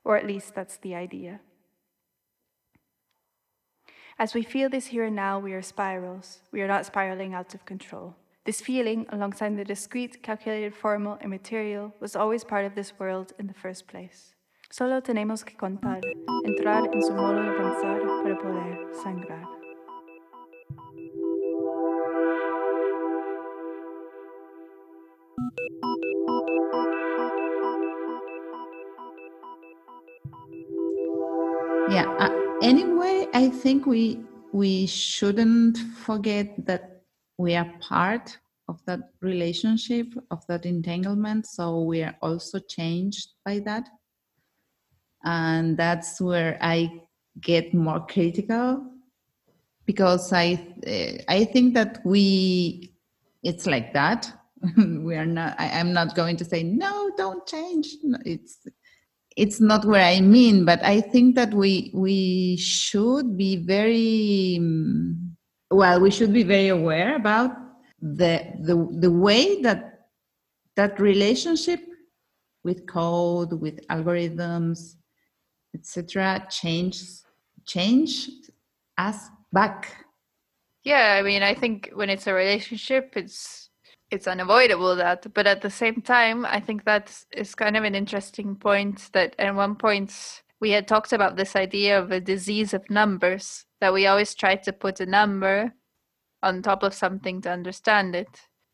Or 0.05 0.17
at 0.17 0.27
least 0.27 0.55
that's 0.55 0.77
the 0.77 0.95
idea. 0.95 1.41
As 4.19 4.35
we 4.35 4.43
feel 4.43 4.69
this 4.69 4.87
here 4.87 5.05
and 5.05 5.15
now, 5.15 5.39
we 5.39 5.53
are 5.53 5.63
spirals. 5.63 6.41
We 6.51 6.61
are 6.61 6.67
not 6.67 6.87
spiraling 6.87 7.35
out 7.35 7.55
of 7.55 7.65
control. 7.65 8.17
This 8.45 8.61
feeling, 8.61 9.07
alongside 9.11 9.57
the 9.57 9.65
discrete, 9.65 10.23
calculated, 10.23 10.75
formal, 10.75 11.19
and 11.21 11.31
material, 11.31 11.95
was 12.01 12.17
always 12.17 12.43
part 12.43 12.65
of 12.65 12.75
this 12.75 12.99
world 12.99 13.33
in 13.39 13.47
the 13.47 13.55
first 13.55 13.87
place. 13.87 14.35
Solo 14.71 15.03
tenemos 15.03 15.45
que 15.45 15.57
contar, 15.57 16.01
entrar 16.45 16.91
en 16.93 17.03
su 17.03 17.13
modo 17.15 17.41
de 17.43 17.53
pensar 17.53 18.03
para 18.23 18.39
poder 18.39 18.95
sangrar. 19.03 19.49
Yeah. 31.89 32.07
Uh, 32.21 32.59
anyway, 32.61 33.27
I 33.33 33.49
think 33.49 33.87
we 33.87 34.21
we 34.53 34.87
shouldn't 34.87 35.79
forget 36.05 36.67
that 36.67 37.03
we 37.39 37.57
are 37.57 37.73
part 37.81 38.39
of 38.69 38.85
that 38.85 39.01
relationship, 39.23 40.09
of 40.31 40.47
that 40.49 40.67
entanglement. 40.67 41.47
So 41.47 41.81
we 41.81 42.03
are 42.03 42.17
also 42.21 42.59
changed 42.59 43.31
by 43.47 43.61
that, 43.61 43.89
and 45.25 45.77
that's 45.77 46.21
where 46.21 46.59
I 46.61 46.91
get 47.41 47.75
more 47.75 48.05
critical 48.07 48.85
because 49.87 50.33
I 50.33 50.55
uh, 50.87 51.23
I 51.29 51.45
think 51.45 51.75
that 51.75 52.01
we 52.05 52.95
it's 53.43 53.67
like 53.67 53.93
that. 53.95 54.33
we 54.77 55.15
are 55.15 55.27
not. 55.27 55.55
I, 55.59 55.79
I'm 55.79 55.93
not 55.93 56.15
going 56.15 56.37
to 56.37 56.45
say 56.45 56.63
no. 56.63 57.11
Don't 57.17 57.47
change. 57.47 57.97
It's 58.25 58.67
it's 59.37 59.61
not 59.61 59.85
where 59.85 60.05
I 60.05 60.21
mean, 60.21 60.65
but 60.65 60.83
I 60.85 61.01
think 61.01 61.37
that 61.37 61.55
we 61.55 61.91
we 61.95 62.57
should 62.57 63.37
be 63.37 63.57
very 63.57 64.59
well. 65.71 66.01
We 66.01 66.11
should 66.11 66.33
be 66.33 66.43
very 66.43 66.69
aware 66.69 67.17
about 67.17 67.53
the 68.01 68.45
the 68.61 68.77
the 68.99 69.11
way 69.11 69.63
that 69.63 70.09
that 70.77 71.01
relationship 71.01 71.81
with 72.65 72.87
code, 72.87 73.53
with 73.53 73.87
algorithms, 73.89 74.98
etc., 75.79 76.47
change 76.51 77.03
change 77.67 78.31
us 78.97 79.29
back. 79.53 80.05
Yeah, 80.85 81.17
I 81.19 81.23
mean, 81.23 81.43
I 81.43 81.55
think 81.55 81.91
when 81.95 82.11
it's 82.11 82.27
a 82.27 82.35
relationship, 82.35 83.13
it's 83.17 83.71
it's 84.11 84.27
unavoidable 84.27 84.97
that, 84.97 85.27
but 85.35 85.47
at 85.47 85.61
the 85.61 85.71
same 85.71 86.01
time, 86.01 86.47
I 86.47 86.61
think 86.61 86.85
that 86.85 87.11
is 87.11 87.27
is 87.33 87.55
kind 87.55 87.77
of 87.77 87.85
an 87.85 87.95
interesting 87.95 88.57
point. 88.57 89.11
That 89.13 89.35
at 89.39 89.55
one 89.55 89.77
point 89.77 90.43
we 90.61 90.71
had 90.71 90.89
talked 90.89 91.13
about 91.13 91.37
this 91.37 91.55
idea 91.57 91.99
of 91.99 92.11
a 92.11 92.21
disease 92.21 92.75
of 92.75 92.89
numbers. 92.91 93.67
That 93.81 93.93
we 93.93 94.07
always 94.07 94.35
try 94.35 94.57
to 94.57 94.73
put 94.73 95.01
a 95.01 95.07
number 95.07 95.75
on 96.43 96.63
top 96.63 96.83
of 96.83 96.95
something 96.95 97.43
to 97.43 97.51
understand 97.51 98.15
it. 98.15 98.29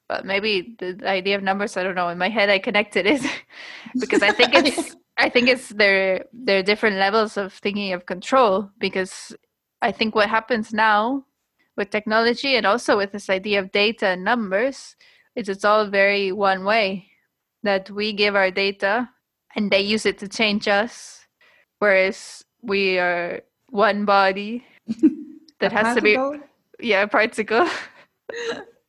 But 0.08 0.24
maybe 0.24 0.76
the 0.78 1.00
idea 1.04 1.36
of 1.36 1.42
numbers, 1.42 1.76
I 1.76 1.82
don't 1.82 1.94
know. 1.94 2.10
In 2.10 2.18
my 2.18 2.28
head, 2.28 2.50
I 2.50 2.58
connected 2.58 3.06
it 3.06 3.22
because 4.00 4.22
I 4.22 4.32
think 4.32 4.54
it's 4.54 4.96
I 5.16 5.28
think 5.28 5.48
it's 5.48 5.68
there 5.68 6.24
there 6.32 6.58
are 6.58 6.62
different 6.62 6.96
levels 6.96 7.36
of 7.36 7.52
thinking 7.52 7.92
of 7.92 8.06
control 8.06 8.70
because 8.78 9.34
I 9.80 9.92
think 9.92 10.14
what 10.14 10.28
happens 10.28 10.72
now 10.72 11.24
with 11.76 11.90
technology 11.90 12.56
and 12.56 12.66
also 12.66 12.96
with 12.96 13.12
this 13.12 13.30
idea 13.30 13.60
of 13.60 13.72
data 13.72 14.08
and 14.08 14.24
numbers 14.24 14.96
is 15.36 15.48
it's 15.48 15.64
all 15.64 15.86
very 15.86 16.32
one 16.32 16.64
way 16.64 17.06
that 17.62 17.90
we 17.90 18.12
give 18.12 18.34
our 18.34 18.50
data 18.50 19.08
and 19.56 19.70
they 19.70 19.80
use 19.80 20.06
it 20.06 20.18
to 20.18 20.28
change 20.28 20.66
us 20.68 21.26
whereas 21.78 22.44
we 22.62 22.98
are 22.98 23.40
one 23.70 24.04
body 24.04 24.64
that 25.60 25.72
has 25.72 25.94
to 25.94 26.02
be 26.02 26.18
yeah 26.80 27.02
a 27.02 27.08
particle. 27.08 27.68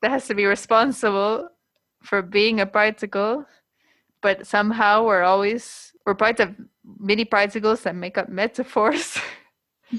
That 0.02 0.12
has 0.12 0.28
to 0.28 0.36
be 0.36 0.46
responsible 0.46 1.50
for 2.04 2.22
being 2.22 2.62
a 2.62 2.66
particle 2.66 3.46
but 4.22 4.46
somehow 4.46 5.04
we're 5.04 5.24
always 5.24 5.95
we're 6.06 6.16
part 6.16 6.40
of 6.40 6.56
many 7.00 7.26
particles 7.26 7.82
that 7.82 7.96
make 7.96 8.18
up 8.18 8.30
metaphors. 8.30 9.18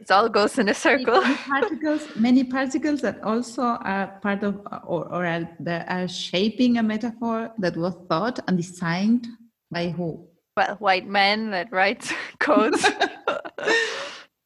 It 0.00 0.10
all 0.10 0.30
goes 0.30 0.58
in 0.58 0.68
a 0.70 0.74
circle. 0.74 1.20
Many 1.20 1.36
particles 1.36 2.08
many 2.16 2.42
particles 2.42 3.00
that 3.02 3.22
also 3.22 3.62
are 3.62 4.18
part 4.22 4.42
of 4.42 4.58
or, 4.84 5.04
or 5.06 5.26
are, 5.26 5.48
that 5.60 5.88
are 5.90 6.08
shaping 6.08 6.78
a 6.78 6.82
metaphor 6.82 7.52
that 7.58 7.76
was 7.76 7.94
thought 8.08 8.38
and 8.48 8.56
designed 8.56 9.28
by 9.70 9.90
who? 9.90 10.26
Well 10.56 10.76
white 10.76 11.06
men 11.06 11.50
that 11.50 11.70
write 11.70 12.10
codes. 12.40 12.84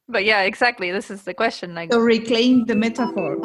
But 0.07 0.23
yeah 0.25 0.41
exactly. 0.41 0.91
This 0.91 1.09
is 1.09 1.23
the 1.23 1.33
question 1.33 1.73
like 1.73 1.89
to 1.89 1.99
reclaim 1.99 2.65
the 2.65 2.75
metaphor 2.75 3.37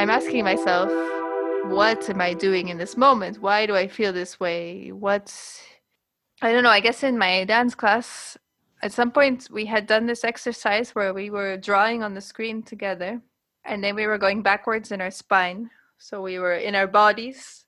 i'm 0.00 0.08
asking 0.08 0.42
myself 0.42 0.90
what 1.64 2.08
am 2.08 2.22
i 2.22 2.32
doing 2.32 2.68
in 2.68 2.78
this 2.78 2.96
moment? 2.96 3.42
Why 3.42 3.66
do 3.66 3.76
i 3.76 3.86
feel 3.86 4.14
this 4.14 4.40
way? 4.40 4.92
What's 4.92 5.60
i 6.40 6.50
don't 6.50 6.62
know 6.62 6.70
i 6.70 6.80
guess 6.80 7.02
in 7.02 7.18
my 7.18 7.44
dance 7.44 7.74
class 7.74 8.38
at 8.80 8.92
some 8.92 9.10
point 9.10 9.48
we 9.50 9.66
had 9.66 9.86
done 9.86 10.06
this 10.06 10.24
exercise 10.24 10.94
where 10.94 11.12
we 11.12 11.28
were 11.28 11.58
drawing 11.58 12.02
on 12.02 12.14
the 12.14 12.20
screen 12.22 12.62
together 12.62 13.20
and 13.66 13.84
then 13.84 13.94
we 13.94 14.06
were 14.06 14.16
going 14.16 14.40
backwards 14.42 14.90
in 14.90 15.02
our 15.02 15.10
spine. 15.10 15.68
So 15.98 16.22
we 16.22 16.38
were 16.38 16.54
in 16.54 16.74
our 16.74 16.86
bodies 16.86 17.66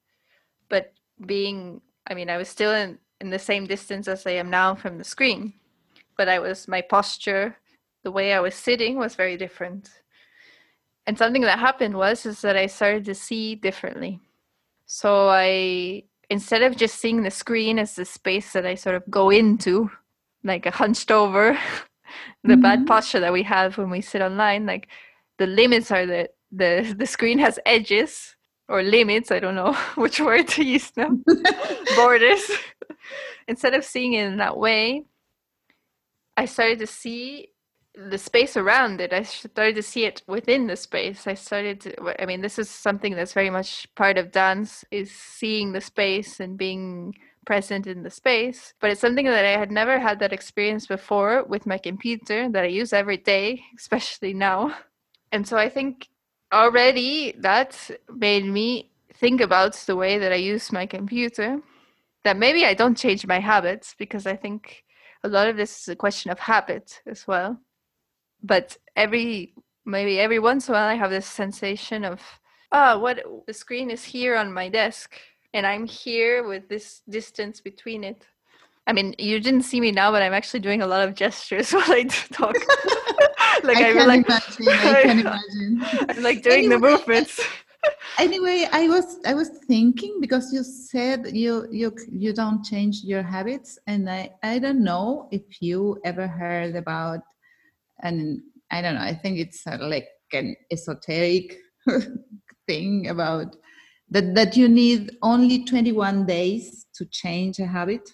but 0.70 0.94
being 1.26 1.82
i 2.06 2.14
mean 2.14 2.30
i 2.30 2.38
was 2.38 2.48
still 2.48 2.72
in, 2.72 2.98
in 3.20 3.28
the 3.28 3.38
same 3.38 3.66
distance 3.66 4.08
as 4.08 4.26
i 4.26 4.30
am 4.30 4.48
now 4.48 4.74
from 4.74 4.96
the 4.96 5.04
screen 5.04 5.52
but 6.16 6.30
i 6.30 6.38
was 6.38 6.66
my 6.66 6.80
posture 6.80 7.58
the 8.04 8.10
way 8.10 8.32
i 8.32 8.40
was 8.40 8.54
sitting 8.54 8.96
was 8.96 9.16
very 9.16 9.36
different 9.36 9.90
and 11.06 11.18
something 11.18 11.42
that 11.42 11.58
happened 11.58 11.94
was 11.94 12.26
is 12.26 12.42
that 12.42 12.56
i 12.56 12.66
started 12.66 13.04
to 13.04 13.14
see 13.14 13.54
differently. 13.54 14.20
So 14.86 15.28
i 15.28 16.04
instead 16.30 16.62
of 16.62 16.76
just 16.76 16.98
seeing 16.98 17.22
the 17.22 17.30
screen 17.30 17.78
as 17.78 17.94
the 17.94 18.04
space 18.04 18.52
that 18.52 18.66
i 18.66 18.74
sort 18.74 18.96
of 18.96 19.02
go 19.10 19.30
into 19.30 19.90
like 20.44 20.66
a 20.66 20.70
hunched 20.70 21.10
over 21.10 21.58
the 22.44 22.56
bad 22.56 22.80
mm-hmm. 22.80 22.86
posture 22.86 23.20
that 23.20 23.32
we 23.32 23.42
have 23.42 23.78
when 23.78 23.90
we 23.90 24.00
sit 24.00 24.22
online 24.22 24.66
like 24.66 24.88
the 25.38 25.46
limits 25.46 25.90
are 25.90 26.06
that 26.06 26.30
the 26.50 26.94
the 26.98 27.06
screen 27.06 27.38
has 27.38 27.58
edges 27.66 28.36
or 28.68 28.82
limits 28.82 29.30
i 29.30 29.38
don't 29.38 29.54
know 29.54 29.72
which 29.96 30.20
word 30.20 30.48
to 30.48 30.64
use 30.64 30.92
now 30.96 31.10
borders. 31.96 32.50
Instead 33.48 33.74
of 33.74 33.84
seeing 33.84 34.12
it 34.14 34.24
in 34.24 34.36
that 34.38 34.56
way 34.56 35.04
i 36.36 36.44
started 36.44 36.78
to 36.78 36.86
see 36.86 37.48
the 37.94 38.18
space 38.18 38.56
around 38.56 39.00
it 39.00 39.12
i 39.12 39.22
started 39.22 39.74
to 39.74 39.82
see 39.82 40.04
it 40.04 40.22
within 40.26 40.66
the 40.66 40.76
space. 40.76 41.26
I 41.26 41.34
started 41.34 41.80
to 41.82 42.22
i 42.22 42.26
mean 42.26 42.40
this 42.40 42.58
is 42.58 42.70
something 42.70 43.14
that's 43.14 43.34
very 43.34 43.50
much 43.50 43.92
part 43.94 44.16
of 44.16 44.32
dance 44.32 44.84
is 44.90 45.10
seeing 45.12 45.72
the 45.72 45.80
space 45.80 46.40
and 46.40 46.56
being 46.56 47.14
present 47.44 47.88
in 47.88 48.04
the 48.04 48.10
space. 48.10 48.72
But 48.80 48.90
it's 48.90 49.00
something 49.00 49.26
that 49.26 49.44
i 49.44 49.58
had 49.58 49.70
never 49.70 49.98
had 49.98 50.20
that 50.20 50.32
experience 50.32 50.86
before 50.86 51.44
with 51.44 51.66
my 51.66 51.76
computer 51.76 52.48
that 52.48 52.64
i 52.64 52.68
use 52.68 52.92
every 52.92 53.18
day 53.18 53.62
especially 53.78 54.32
now. 54.32 54.74
And 55.30 55.46
so 55.46 55.58
i 55.58 55.68
think 55.68 56.08
already 56.52 57.32
that 57.38 57.90
made 58.14 58.46
me 58.46 58.90
think 59.14 59.40
about 59.40 59.74
the 59.86 59.96
way 59.96 60.18
that 60.18 60.32
i 60.32 60.36
use 60.36 60.72
my 60.72 60.86
computer 60.86 61.60
that 62.24 62.36
maybe 62.36 62.64
i 62.66 62.74
don't 62.74 62.96
change 62.96 63.26
my 63.26 63.38
habits 63.38 63.94
because 63.98 64.26
i 64.26 64.36
think 64.36 64.84
a 65.24 65.28
lot 65.28 65.48
of 65.48 65.56
this 65.56 65.80
is 65.80 65.88
a 65.88 65.96
question 65.96 66.30
of 66.30 66.38
habit 66.38 67.00
as 67.06 67.26
well 67.26 67.58
but 68.42 68.76
every 68.96 69.54
maybe 69.84 70.18
every 70.18 70.38
once 70.38 70.68
in 70.68 70.74
a 70.74 70.76
while 70.76 70.88
i 70.88 70.94
have 70.94 71.10
this 71.10 71.26
sensation 71.26 72.04
of 72.04 72.20
ah 72.72 72.98
what 72.98 73.22
the 73.46 73.52
screen 73.54 73.90
is 73.90 74.04
here 74.04 74.36
on 74.36 74.52
my 74.52 74.68
desk 74.68 75.16
and 75.54 75.66
i'm 75.66 75.86
here 75.86 76.46
with 76.46 76.68
this 76.68 77.02
distance 77.08 77.60
between 77.60 78.04
it 78.04 78.26
i 78.86 78.92
mean 78.92 79.14
you 79.18 79.40
didn't 79.40 79.62
see 79.62 79.80
me 79.80 79.90
now 79.90 80.10
but 80.10 80.22
i'm 80.22 80.32
actually 80.34 80.60
doing 80.60 80.82
a 80.82 80.86
lot 80.86 81.06
of 81.06 81.14
gestures 81.14 81.72
while 81.72 81.90
i 81.92 82.04
talk 82.04 82.54
like 83.64 83.76
I 83.78 83.90
i'm 83.90 83.96
can 83.96 84.08
like 84.08 84.26
imagine. 84.26 84.68
I 84.68 85.02
can 85.02 85.18
imagine. 85.26 86.06
i'm 86.08 86.22
like 86.22 86.42
doing 86.42 86.68
the 86.68 86.78
movements 86.78 87.40
anyway 88.18 88.68
i 88.72 88.86
was 88.88 89.18
i 89.26 89.34
was 89.34 89.48
thinking 89.66 90.18
because 90.20 90.52
you 90.52 90.62
said 90.62 91.26
you 91.32 91.66
you 91.70 91.92
you 92.10 92.32
don't 92.32 92.62
change 92.64 93.02
your 93.02 93.22
habits 93.22 93.78
and 93.86 94.08
i 94.08 94.30
i 94.42 94.58
don't 94.58 94.82
know 94.84 95.28
if 95.32 95.42
you 95.60 96.00
ever 96.04 96.26
heard 96.26 96.76
about 96.76 97.20
and 98.02 98.40
i 98.70 98.82
don't 98.82 98.94
know 98.94 99.00
i 99.00 99.14
think 99.14 99.38
it's 99.38 99.66
like 99.80 100.08
an 100.32 100.56
esoteric 100.70 101.58
thing 102.66 103.08
about 103.08 103.56
that 104.10 104.34
that 104.34 104.56
you 104.56 104.68
need 104.68 105.16
only 105.22 105.64
21 105.64 106.26
days 106.26 106.86
to 106.94 107.04
change 107.06 107.58
a 107.58 107.66
habit 107.66 108.08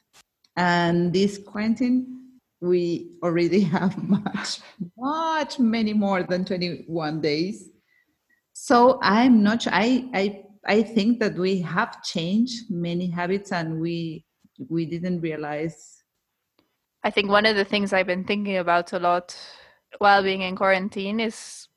and 0.56 1.12
this 1.12 1.38
quarantine 1.38 2.06
we 2.60 3.16
already 3.22 3.60
have 3.76 3.96
much 4.02 4.60
much 4.96 5.58
many 5.58 5.92
more 5.92 6.22
than 6.22 6.44
21 6.44 7.20
days 7.20 7.70
So 8.60 8.98
I'm 9.02 9.44
not. 9.44 9.68
I, 9.68 10.10
I, 10.12 10.42
I 10.66 10.82
think 10.82 11.20
that 11.20 11.36
we 11.36 11.60
have 11.60 12.02
changed 12.02 12.68
many 12.70 13.08
habits 13.08 13.52
and 13.52 13.80
we, 13.80 14.24
we 14.68 14.84
didn't 14.84 15.20
realize. 15.20 16.02
I 17.04 17.10
think 17.10 17.30
one 17.30 17.46
of 17.46 17.54
the 17.54 17.64
things 17.64 17.92
I've 17.92 18.08
been 18.08 18.24
thinking 18.24 18.56
about 18.56 18.92
a 18.92 18.98
lot 18.98 19.38
while 19.98 20.22
being 20.22 20.42
in 20.42 20.56
quarantine 20.56 21.20
is 21.20 21.68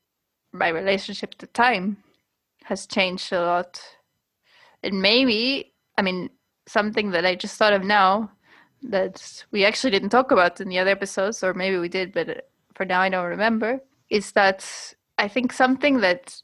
my 0.51 0.67
relationship 0.67 1.35
to 1.35 1.47
time 1.47 1.97
has 2.65 2.85
changed 2.85 3.31
a 3.31 3.41
lot. 3.41 3.81
And 4.83 5.01
maybe, 5.01 5.73
I 5.97 6.01
mean, 6.01 6.29
something 6.67 7.11
that 7.11 7.25
I 7.25 7.35
just 7.35 7.57
thought 7.57 7.73
of 7.73 7.83
now 7.83 8.31
that 8.83 9.45
we 9.51 9.65
actually 9.65 9.91
didn't 9.91 10.09
talk 10.09 10.31
about 10.31 10.59
in 10.59 10.69
the 10.69 10.79
other 10.79 10.91
episodes, 10.91 11.43
or 11.43 11.53
maybe 11.53 11.77
we 11.77 11.89
did, 11.89 12.13
but 12.13 12.29
uh, 12.29 12.33
for 12.75 12.85
now 12.85 13.01
I 13.01 13.09
don't 13.09 13.25
remember, 13.25 13.79
is 14.09 14.31
that 14.33 14.65
I 15.17 15.27
think 15.27 15.53
something 15.53 16.01
that 16.01 16.35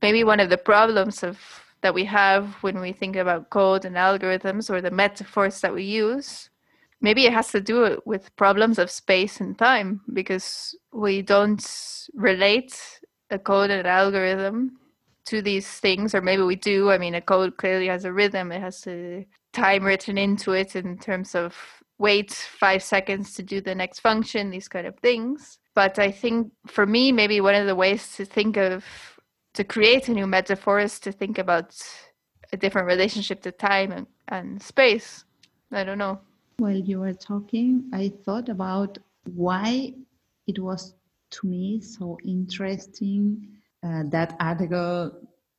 maybe 0.00 0.24
one 0.24 0.40
of 0.40 0.50
the 0.50 0.58
problems 0.58 1.22
of 1.22 1.38
that 1.82 1.94
we 1.94 2.04
have 2.04 2.54
when 2.62 2.80
we 2.80 2.92
think 2.92 3.16
about 3.16 3.50
code 3.50 3.84
and 3.84 3.96
algorithms 3.96 4.70
or 4.70 4.80
the 4.80 4.90
metaphors 4.90 5.60
that 5.60 5.74
we 5.74 5.82
use 5.82 6.48
maybe 7.02 7.26
it 7.26 7.32
has 7.32 7.50
to 7.50 7.60
do 7.60 8.00
with 8.06 8.34
problems 8.36 8.78
of 8.78 8.90
space 8.90 9.40
and 9.40 9.58
time 9.58 10.00
because 10.12 10.74
we 10.92 11.20
don't 11.20 12.08
relate 12.14 12.80
a 13.30 13.38
code 13.38 13.70
and 13.70 13.80
an 13.80 13.86
algorithm 13.86 14.78
to 15.26 15.42
these 15.42 15.68
things 15.68 16.14
or 16.14 16.22
maybe 16.22 16.42
we 16.42 16.56
do. 16.56 16.90
I 16.90 16.98
mean 16.98 17.14
a 17.14 17.20
code 17.20 17.56
clearly 17.56 17.88
has 17.88 18.04
a 18.04 18.12
rhythm 18.12 18.52
it 18.52 18.60
has 18.60 18.86
a 18.86 19.26
time 19.52 19.84
written 19.84 20.16
into 20.16 20.52
it 20.52 20.74
in 20.76 20.96
terms 20.96 21.34
of 21.34 21.54
wait 21.98 22.32
five 22.32 22.82
seconds 22.82 23.34
to 23.34 23.42
do 23.42 23.60
the 23.60 23.74
next 23.74 24.00
function 24.00 24.50
these 24.50 24.68
kind 24.68 24.86
of 24.86 24.96
things. 25.00 25.58
But 25.74 25.98
i 25.98 26.10
think 26.10 26.52
for 26.66 26.86
me 26.86 27.12
maybe 27.12 27.40
one 27.40 27.54
of 27.54 27.66
the 27.66 27.74
ways 27.74 28.16
to 28.16 28.24
think 28.24 28.56
of 28.56 28.84
to 29.54 29.64
create 29.64 30.08
a 30.08 30.12
new 30.12 30.26
metaphor 30.26 30.80
is 30.80 30.98
to 31.00 31.12
think 31.12 31.38
about 31.38 31.74
a 32.52 32.56
different 32.56 32.86
relationship 32.86 33.42
to 33.42 33.52
time 33.52 33.92
and, 33.92 34.06
and 34.28 34.62
space. 34.62 35.24
I 35.70 35.84
don't 35.84 35.98
know 35.98 36.20
while 36.62 36.82
you 36.90 37.00
were 37.00 37.18
talking 37.30 37.68
i 37.92 38.10
thought 38.24 38.48
about 38.48 38.98
why 39.34 39.92
it 40.46 40.58
was 40.58 40.94
to 41.30 41.46
me 41.46 41.80
so 41.80 42.18
interesting 42.24 43.48
uh, 43.84 44.02
that 44.06 44.36
article 44.38 45.12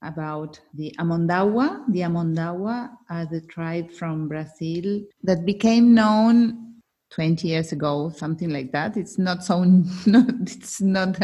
about 0.04 0.60
the 0.74 0.94
Amondawa. 1.00 1.84
The 1.90 2.02
Amondawa 2.02 2.92
are 3.10 3.26
the 3.26 3.42
tribe 3.42 3.92
from 3.92 4.28
Brazil 4.28 5.02
that 5.24 5.46
became 5.46 5.94
known 5.94 6.82
20 7.12 7.48
years 7.48 7.72
ago, 7.72 8.12
something 8.16 8.50
like 8.50 8.72
that. 8.72 8.98
It's 8.98 9.18
not 9.18 9.44
so, 9.44 9.64
not, 10.06 10.30
it's 10.42 10.82
not 10.82 11.20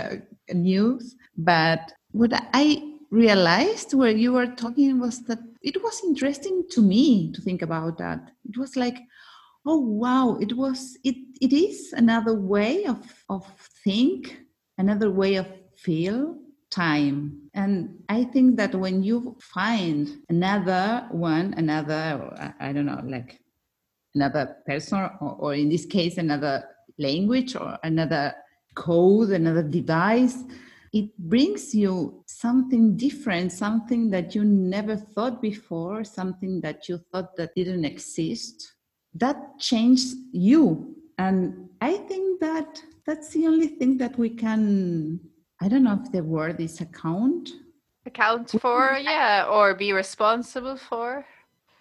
news, 0.52 1.16
but 1.38 1.92
what 2.12 2.32
I 2.54 2.96
realized 3.12 3.94
where 3.94 4.12
you 4.12 4.34
were 4.34 4.48
talking 4.48 5.00
was 5.00 5.24
that 5.26 5.40
it 5.62 5.82
was 5.84 6.02
interesting 6.04 6.64
to 6.72 6.82
me 6.82 7.32
to 7.34 7.42
think 7.42 7.62
about 7.62 7.98
that. 7.98 8.32
It 8.48 8.58
was 8.58 8.76
like, 8.76 8.98
oh 9.70 9.78
wow, 9.78 10.36
it 10.42 10.54
was 10.58 10.98
it 11.04 11.16
it 11.40 11.54
is 11.54 11.94
another 11.94 12.34
way 12.34 12.86
of 12.86 13.00
of 13.30 13.46
think, 13.84 14.42
another 14.80 15.12
way 15.12 15.36
of 15.36 15.48
feel 15.78 16.36
time. 16.72 17.50
And 17.54 18.00
I 18.10 18.24
think 18.24 18.58
that 18.58 18.74
when 18.74 19.04
you 19.04 19.38
find 19.40 20.10
another 20.30 21.08
one, 21.12 21.54
another, 21.58 22.54
I 22.60 22.74
don't 22.74 22.86
know, 22.86 23.02
like 23.06 23.40
another 24.16 24.58
person, 24.66 25.00
or, 25.22 25.36
or 25.40 25.54
in 25.54 25.70
this 25.70 25.86
case, 25.86 26.18
another 26.18 26.64
language 26.98 27.56
or 27.56 27.78
another 27.84 28.34
code, 28.76 29.30
another 29.30 29.64
device, 29.64 30.44
it 30.94 31.16
brings 31.18 31.76
you 31.76 32.24
something 32.28 32.98
different, 32.98 33.52
something 33.52 34.10
that 34.10 34.34
you 34.34 34.44
never 34.44 34.96
thought 34.96 35.42
before, 35.42 36.04
something 36.04 36.62
that 36.62 36.90
you 36.90 37.00
thought 37.12 37.36
that 37.38 37.54
didn't 37.56 37.86
exist. 37.86 38.74
That 39.16 39.60
changed 39.60 40.16
you. 40.32 40.96
And 41.18 41.70
I 41.82 41.98
think 41.98 42.40
that 42.42 42.82
that's 43.06 43.30
the 43.30 43.48
only 43.48 43.68
thing 43.68 43.98
that 43.98 44.18
we 44.18 44.30
can 44.30 45.20
I 45.62 45.68
don't 45.68 45.84
know 45.84 46.00
if 46.04 46.12
the 46.12 46.24
word 46.24 46.60
is 46.62 46.80
account. 46.80 47.50
Account 48.06 48.56
for, 48.62 48.98
yeah, 49.02 49.46
or 49.50 49.76
be 49.76 49.92
responsible 49.92 50.78
for. 50.78 51.26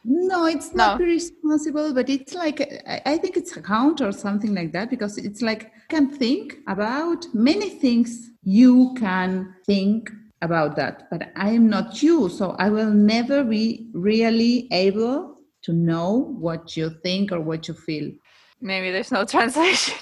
No, 0.05 0.47
it's 0.47 0.75
not 0.75 0.99
no. 0.99 1.05
be 1.05 1.13
responsible, 1.13 1.95
but 1.95 2.09
it's 2.09 2.35
like 2.35 2.61
I 3.07 3.19
think 3.19 3.37
it's 3.37 3.57
account 3.57 4.01
or 4.01 4.11
something 4.11 4.55
like 4.55 4.73
that 4.73 4.91
because 4.91 5.19
it's 5.19 5.43
like 5.43 5.65
you 5.65 5.89
can 5.89 6.11
think 6.11 6.59
about 6.67 7.27
many 7.35 7.71
things 7.71 8.31
you 8.43 8.95
can 8.99 9.55
think 9.65 10.11
about 10.43 10.77
that, 10.77 11.09
but 11.11 11.31
I 11.37 11.51
am 11.51 11.69
not 11.69 12.03
you, 12.03 12.29
so 12.29 12.57
I 12.59 12.71
will 12.71 12.91
never 12.91 13.45
be 13.45 13.91
really 13.93 14.69
able 14.73 15.38
to 15.63 15.73
know 15.73 16.35
what 16.39 16.77
you 16.77 16.91
think 17.03 17.33
or 17.33 17.41
what 17.41 17.69
you 17.69 17.75
feel. 17.75 18.13
Maybe 18.61 18.91
there's 18.91 19.13
no 19.13 19.25
translation. 19.35 19.97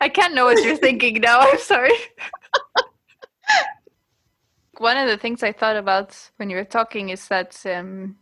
I 0.00 0.08
can't 0.08 0.34
know 0.34 0.44
what 0.46 0.62
you're 0.64 0.76
thinking 0.76 1.20
now. 1.20 1.40
I'm 1.40 1.58
sorry. 1.58 1.92
One 4.78 4.96
of 4.96 5.08
the 5.08 5.16
things 5.16 5.42
I 5.42 5.52
thought 5.52 5.76
about 5.76 6.30
when 6.36 6.50
you 6.50 6.56
were 6.56 6.64
talking 6.64 7.10
is 7.10 7.28
that, 7.28 7.60
um, 7.64 8.16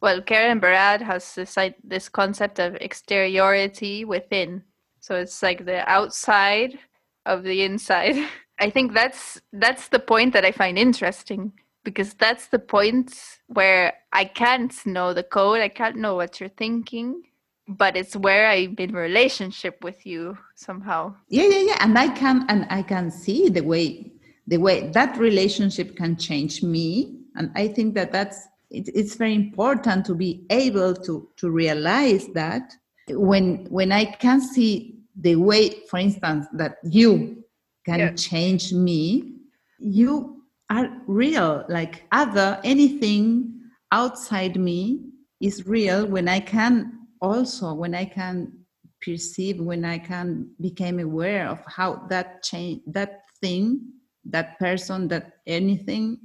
well, 0.00 0.20
Karen 0.20 0.60
Barad 0.60 1.00
has 1.00 1.34
this 1.34 1.56
this 1.82 2.08
concept 2.08 2.58
of 2.58 2.76
exteriority 2.76 4.04
within. 4.04 4.62
So 5.00 5.14
it's 5.14 5.42
like 5.42 5.64
the 5.64 5.88
outside 5.90 6.78
of 7.24 7.42
the 7.42 7.62
inside. 7.62 8.16
I 8.60 8.70
think 8.70 8.92
that's 8.92 9.40
that's 9.52 9.88
the 9.88 9.98
point 9.98 10.32
that 10.34 10.44
I 10.44 10.52
find 10.52 10.78
interesting 10.78 11.52
because 11.84 12.14
that's 12.14 12.48
the 12.48 12.58
point 12.58 13.14
where 13.46 13.94
I 14.12 14.24
can't 14.24 14.74
know 14.86 15.14
the 15.14 15.22
code. 15.22 15.60
I 15.60 15.68
can't 15.68 15.96
know 15.96 16.16
what 16.16 16.40
you're 16.40 16.48
thinking 16.48 17.22
but 17.66 17.96
it's 17.96 18.14
where 18.16 18.46
I'm 18.48 18.74
in 18.78 18.92
relationship 18.92 19.82
with 19.82 20.04
you 20.04 20.36
somehow. 20.54 21.14
Yeah, 21.28 21.44
yeah, 21.44 21.60
yeah. 21.60 21.76
And 21.80 21.98
I 21.98 22.08
can 22.08 22.44
and 22.48 22.66
I 22.70 22.82
can 22.82 23.10
see 23.10 23.48
the 23.48 23.62
way 23.62 24.12
the 24.46 24.58
way 24.58 24.88
that 24.88 25.16
relationship 25.16 25.96
can 25.96 26.16
change 26.16 26.62
me. 26.62 27.20
And 27.36 27.50
I 27.54 27.68
think 27.68 27.94
that 27.94 28.12
that's 28.12 28.46
it, 28.70 28.88
it's 28.94 29.14
very 29.14 29.34
important 29.34 30.04
to 30.06 30.14
be 30.14 30.44
able 30.50 30.94
to 30.94 31.28
to 31.36 31.50
realize 31.50 32.28
that 32.34 32.74
when 33.08 33.66
when 33.70 33.92
I 33.92 34.04
can 34.04 34.40
see 34.40 34.98
the 35.16 35.36
way, 35.36 35.70
for 35.88 35.98
instance, 35.98 36.46
that 36.54 36.78
you 36.82 37.44
can 37.86 38.00
yeah. 38.00 38.12
change 38.12 38.72
me, 38.72 39.36
you 39.78 40.33
are 40.70 40.88
real. 41.06 41.64
Like 41.68 42.04
other 42.12 42.60
anything 42.64 43.60
outside 43.92 44.58
me 44.58 45.00
is 45.40 45.66
real 45.66 46.06
when 46.06 46.28
I 46.28 46.40
can 46.40 47.04
also 47.24 47.72
when 47.72 47.94
i 47.94 48.04
can 48.04 48.52
perceive 49.00 49.58
when 49.60 49.84
i 49.84 49.98
can 49.98 50.50
become 50.60 50.98
aware 50.98 51.48
of 51.48 51.60
how 51.66 51.90
that 52.08 52.42
change 52.42 52.80
that 52.86 53.22
thing 53.40 53.80
that 54.24 54.58
person 54.58 55.08
that 55.08 55.24
anything 55.46 56.18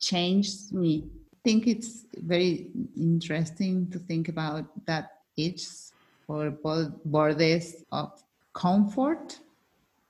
changed 0.00 0.72
me 0.72 1.04
i 1.34 1.36
think 1.44 1.66
it's 1.66 2.06
very 2.34 2.70
interesting 2.96 3.90
to 3.90 3.98
think 3.98 4.28
about 4.28 4.64
that 4.86 5.06
each 5.36 5.64
or 6.26 6.50
borders 7.04 7.84
of 7.92 8.08
comfort 8.54 9.38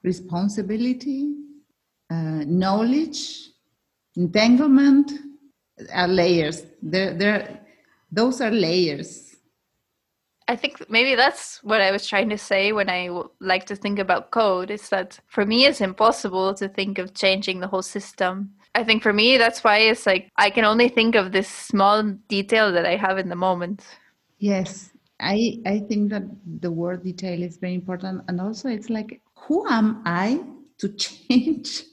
responsibility 0.02 1.34
uh, 2.10 2.44
knowledge 2.46 3.50
entanglement 4.16 5.12
are 5.92 6.08
layers 6.08 6.62
there 6.82 7.14
there 7.14 7.60
those 8.12 8.40
are 8.40 8.50
layers 8.50 9.34
I 10.46 10.56
think 10.56 10.90
maybe 10.90 11.14
that's 11.14 11.62
what 11.62 11.80
I 11.80 11.90
was 11.90 12.06
trying 12.06 12.28
to 12.28 12.36
say 12.36 12.72
when 12.72 12.90
I 12.90 13.08
like 13.40 13.64
to 13.66 13.76
think 13.76 13.98
about 13.98 14.30
code 14.30 14.70
is 14.70 14.90
that 14.90 15.18
for 15.26 15.46
me 15.46 15.64
it's 15.64 15.80
impossible 15.80 16.52
to 16.54 16.68
think 16.68 16.98
of 16.98 17.14
changing 17.14 17.60
the 17.60 17.66
whole 17.66 17.82
system. 17.82 18.50
I 18.74 18.84
think 18.84 19.02
for 19.02 19.12
me 19.12 19.38
that's 19.38 19.64
why 19.64 19.78
it's 19.78 20.04
like 20.04 20.30
I 20.36 20.50
can 20.50 20.66
only 20.66 20.88
think 20.88 21.14
of 21.14 21.32
this 21.32 21.48
small 21.48 22.02
detail 22.28 22.72
that 22.72 22.84
I 22.84 22.96
have 22.96 23.16
in 23.18 23.30
the 23.30 23.36
moment. 23.36 23.86
Yes. 24.38 24.90
I 25.20 25.60
I 25.64 25.78
think 25.78 26.10
that 26.10 26.24
the 26.60 26.70
word 26.70 27.04
detail 27.04 27.42
is 27.42 27.56
very 27.56 27.74
important 27.74 28.22
and 28.28 28.38
also 28.40 28.68
it's 28.68 28.90
like 28.90 29.22
who 29.34 29.66
am 29.68 30.02
I 30.04 30.44
to 30.78 30.88
change 31.06 31.84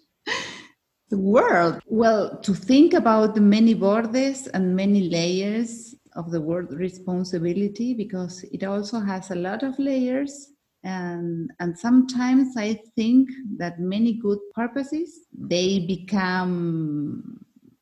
the 1.09 1.17
world? 1.17 1.79
Well, 1.85 2.39
to 2.41 2.53
think 2.53 2.93
about 2.93 3.35
the 3.35 3.41
many 3.41 3.73
borders 3.73 4.47
and 4.47 4.75
many 4.75 5.09
layers 5.09 5.95
of 6.15 6.31
the 6.31 6.41
word 6.41 6.71
responsibility 6.73 7.93
because 7.93 8.43
it 8.51 8.63
also 8.63 8.99
has 8.99 9.31
a 9.31 9.35
lot 9.35 9.63
of 9.63 9.77
layers 9.79 10.51
and 10.83 11.51
and 11.59 11.77
sometimes 11.77 12.57
i 12.57 12.77
think 12.95 13.29
that 13.57 13.79
many 13.79 14.13
good 14.13 14.39
purposes 14.55 15.27
they 15.31 15.85
become 15.85 17.39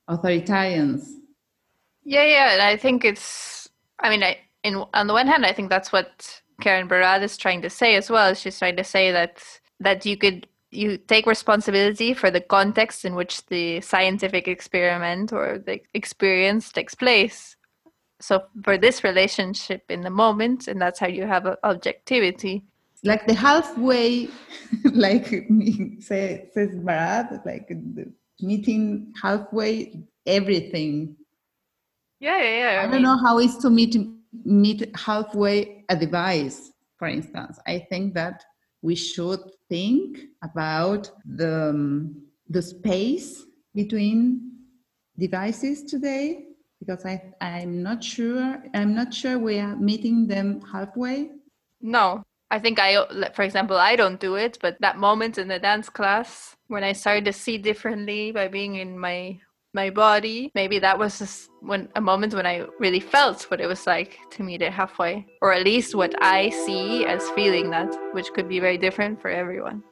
authoritarians 0.09 1.11
yeah 2.03 2.25
yeah 2.25 2.53
and 2.53 2.61
i 2.61 2.75
think 2.75 3.05
it's 3.05 3.69
i 3.99 4.09
mean 4.09 4.21
I, 4.21 4.37
in 4.63 4.83
on 4.93 5.07
the 5.07 5.13
one 5.13 5.27
hand 5.27 5.45
i 5.45 5.53
think 5.53 5.69
that's 5.69 5.93
what 5.93 6.41
karen 6.61 6.89
barad 6.89 7.23
is 7.23 7.37
trying 7.37 7.61
to 7.61 7.69
say 7.69 7.95
as 7.95 8.09
well 8.09 8.33
she's 8.33 8.59
trying 8.59 8.75
to 8.75 8.83
say 8.83 9.11
that 9.11 9.41
that 9.79 10.05
you 10.05 10.17
could 10.17 10.45
you 10.71 10.97
take 10.97 11.25
responsibility 11.25 12.13
for 12.13 12.29
the 12.29 12.41
context 12.41 13.05
in 13.05 13.15
which 13.15 13.45
the 13.47 13.81
scientific 13.81 14.47
experiment 14.47 15.33
or 15.33 15.57
the 15.57 15.81
experience 15.93 16.71
takes 16.71 16.93
place. 16.93 17.55
So 18.21 18.43
for 18.63 18.77
this 18.77 19.03
relationship 19.03 19.83
in 19.89 20.01
the 20.01 20.09
moment, 20.09 20.67
and 20.67 20.81
that's 20.81 20.99
how 20.99 21.07
you 21.07 21.25
have 21.25 21.47
objectivity. 21.63 22.63
Like 23.03 23.25
the 23.25 23.33
halfway, 23.33 24.27
like 24.93 25.27
say, 25.99 26.49
says 26.53 26.69
Barad, 26.75 27.45
like 27.45 27.71
meeting 28.41 29.13
halfway 29.21 30.03
everything. 30.25 31.15
Yeah, 32.19 32.37
yeah, 32.37 32.59
yeah. 32.59 32.81
I, 32.81 32.83
I 32.83 32.83
mean, 32.83 32.91
don't 32.91 33.03
know 33.03 33.17
how 33.17 33.39
it's 33.39 33.57
to 33.57 33.69
meet 33.69 33.95
meet 34.43 34.95
halfway 34.95 35.85
a 35.89 35.95
device, 35.95 36.71
for 36.97 37.07
instance. 37.07 37.57
I 37.65 37.79
think 37.89 38.13
that 38.15 38.43
we 38.81 38.95
should 38.95 39.39
think 39.69 40.19
about 40.43 41.11
the, 41.25 41.69
um, 41.69 42.23
the 42.49 42.61
space 42.61 43.45
between 43.75 44.51
devices 45.17 45.83
today 45.83 46.45
because 46.79 47.05
I, 47.05 47.21
I'm 47.41 47.83
not 47.83 48.03
sure 48.03 48.63
I'm 48.73 48.95
not 48.95 49.13
sure 49.13 49.37
we 49.37 49.59
are 49.59 49.75
meeting 49.75 50.27
them 50.27 50.61
halfway. 50.71 51.29
No, 51.81 52.23
I 52.49 52.59
think 52.59 52.79
I, 52.79 53.29
for 53.33 53.43
example, 53.43 53.77
I 53.77 53.95
don't 53.95 54.19
do 54.19 54.35
it, 54.35 54.57
but 54.61 54.77
that 54.79 54.97
moment 54.97 55.37
in 55.37 55.47
the 55.47 55.59
dance 55.59 55.89
class 55.89 56.55
when 56.67 56.83
I 56.83 56.93
started 56.93 57.25
to 57.25 57.33
see 57.33 57.57
differently 57.57 58.31
by 58.31 58.47
being 58.47 58.75
in 58.75 58.97
my 58.97 59.39
my 59.73 59.89
body, 59.89 60.51
maybe 60.55 60.79
that 60.79 60.97
was 60.97 61.19
just 61.19 61.49
when 61.61 61.89
a 61.95 62.01
moment 62.01 62.33
when 62.33 62.45
I 62.45 62.65
really 62.79 62.99
felt 62.99 63.43
what 63.51 63.61
it 63.61 63.67
was 63.67 63.85
like 63.85 64.17
to 64.31 64.43
meet 64.43 64.61
it 64.61 64.73
halfway, 64.73 65.25
or 65.41 65.53
at 65.53 65.63
least 65.63 65.95
what 65.95 66.13
I 66.21 66.49
see 66.49 67.05
as 67.05 67.29
feeling 67.31 67.69
that, 67.69 67.95
which 68.13 68.33
could 68.33 68.49
be 68.49 68.59
very 68.59 68.77
different 68.77 69.21
for 69.21 69.29
everyone. 69.29 69.83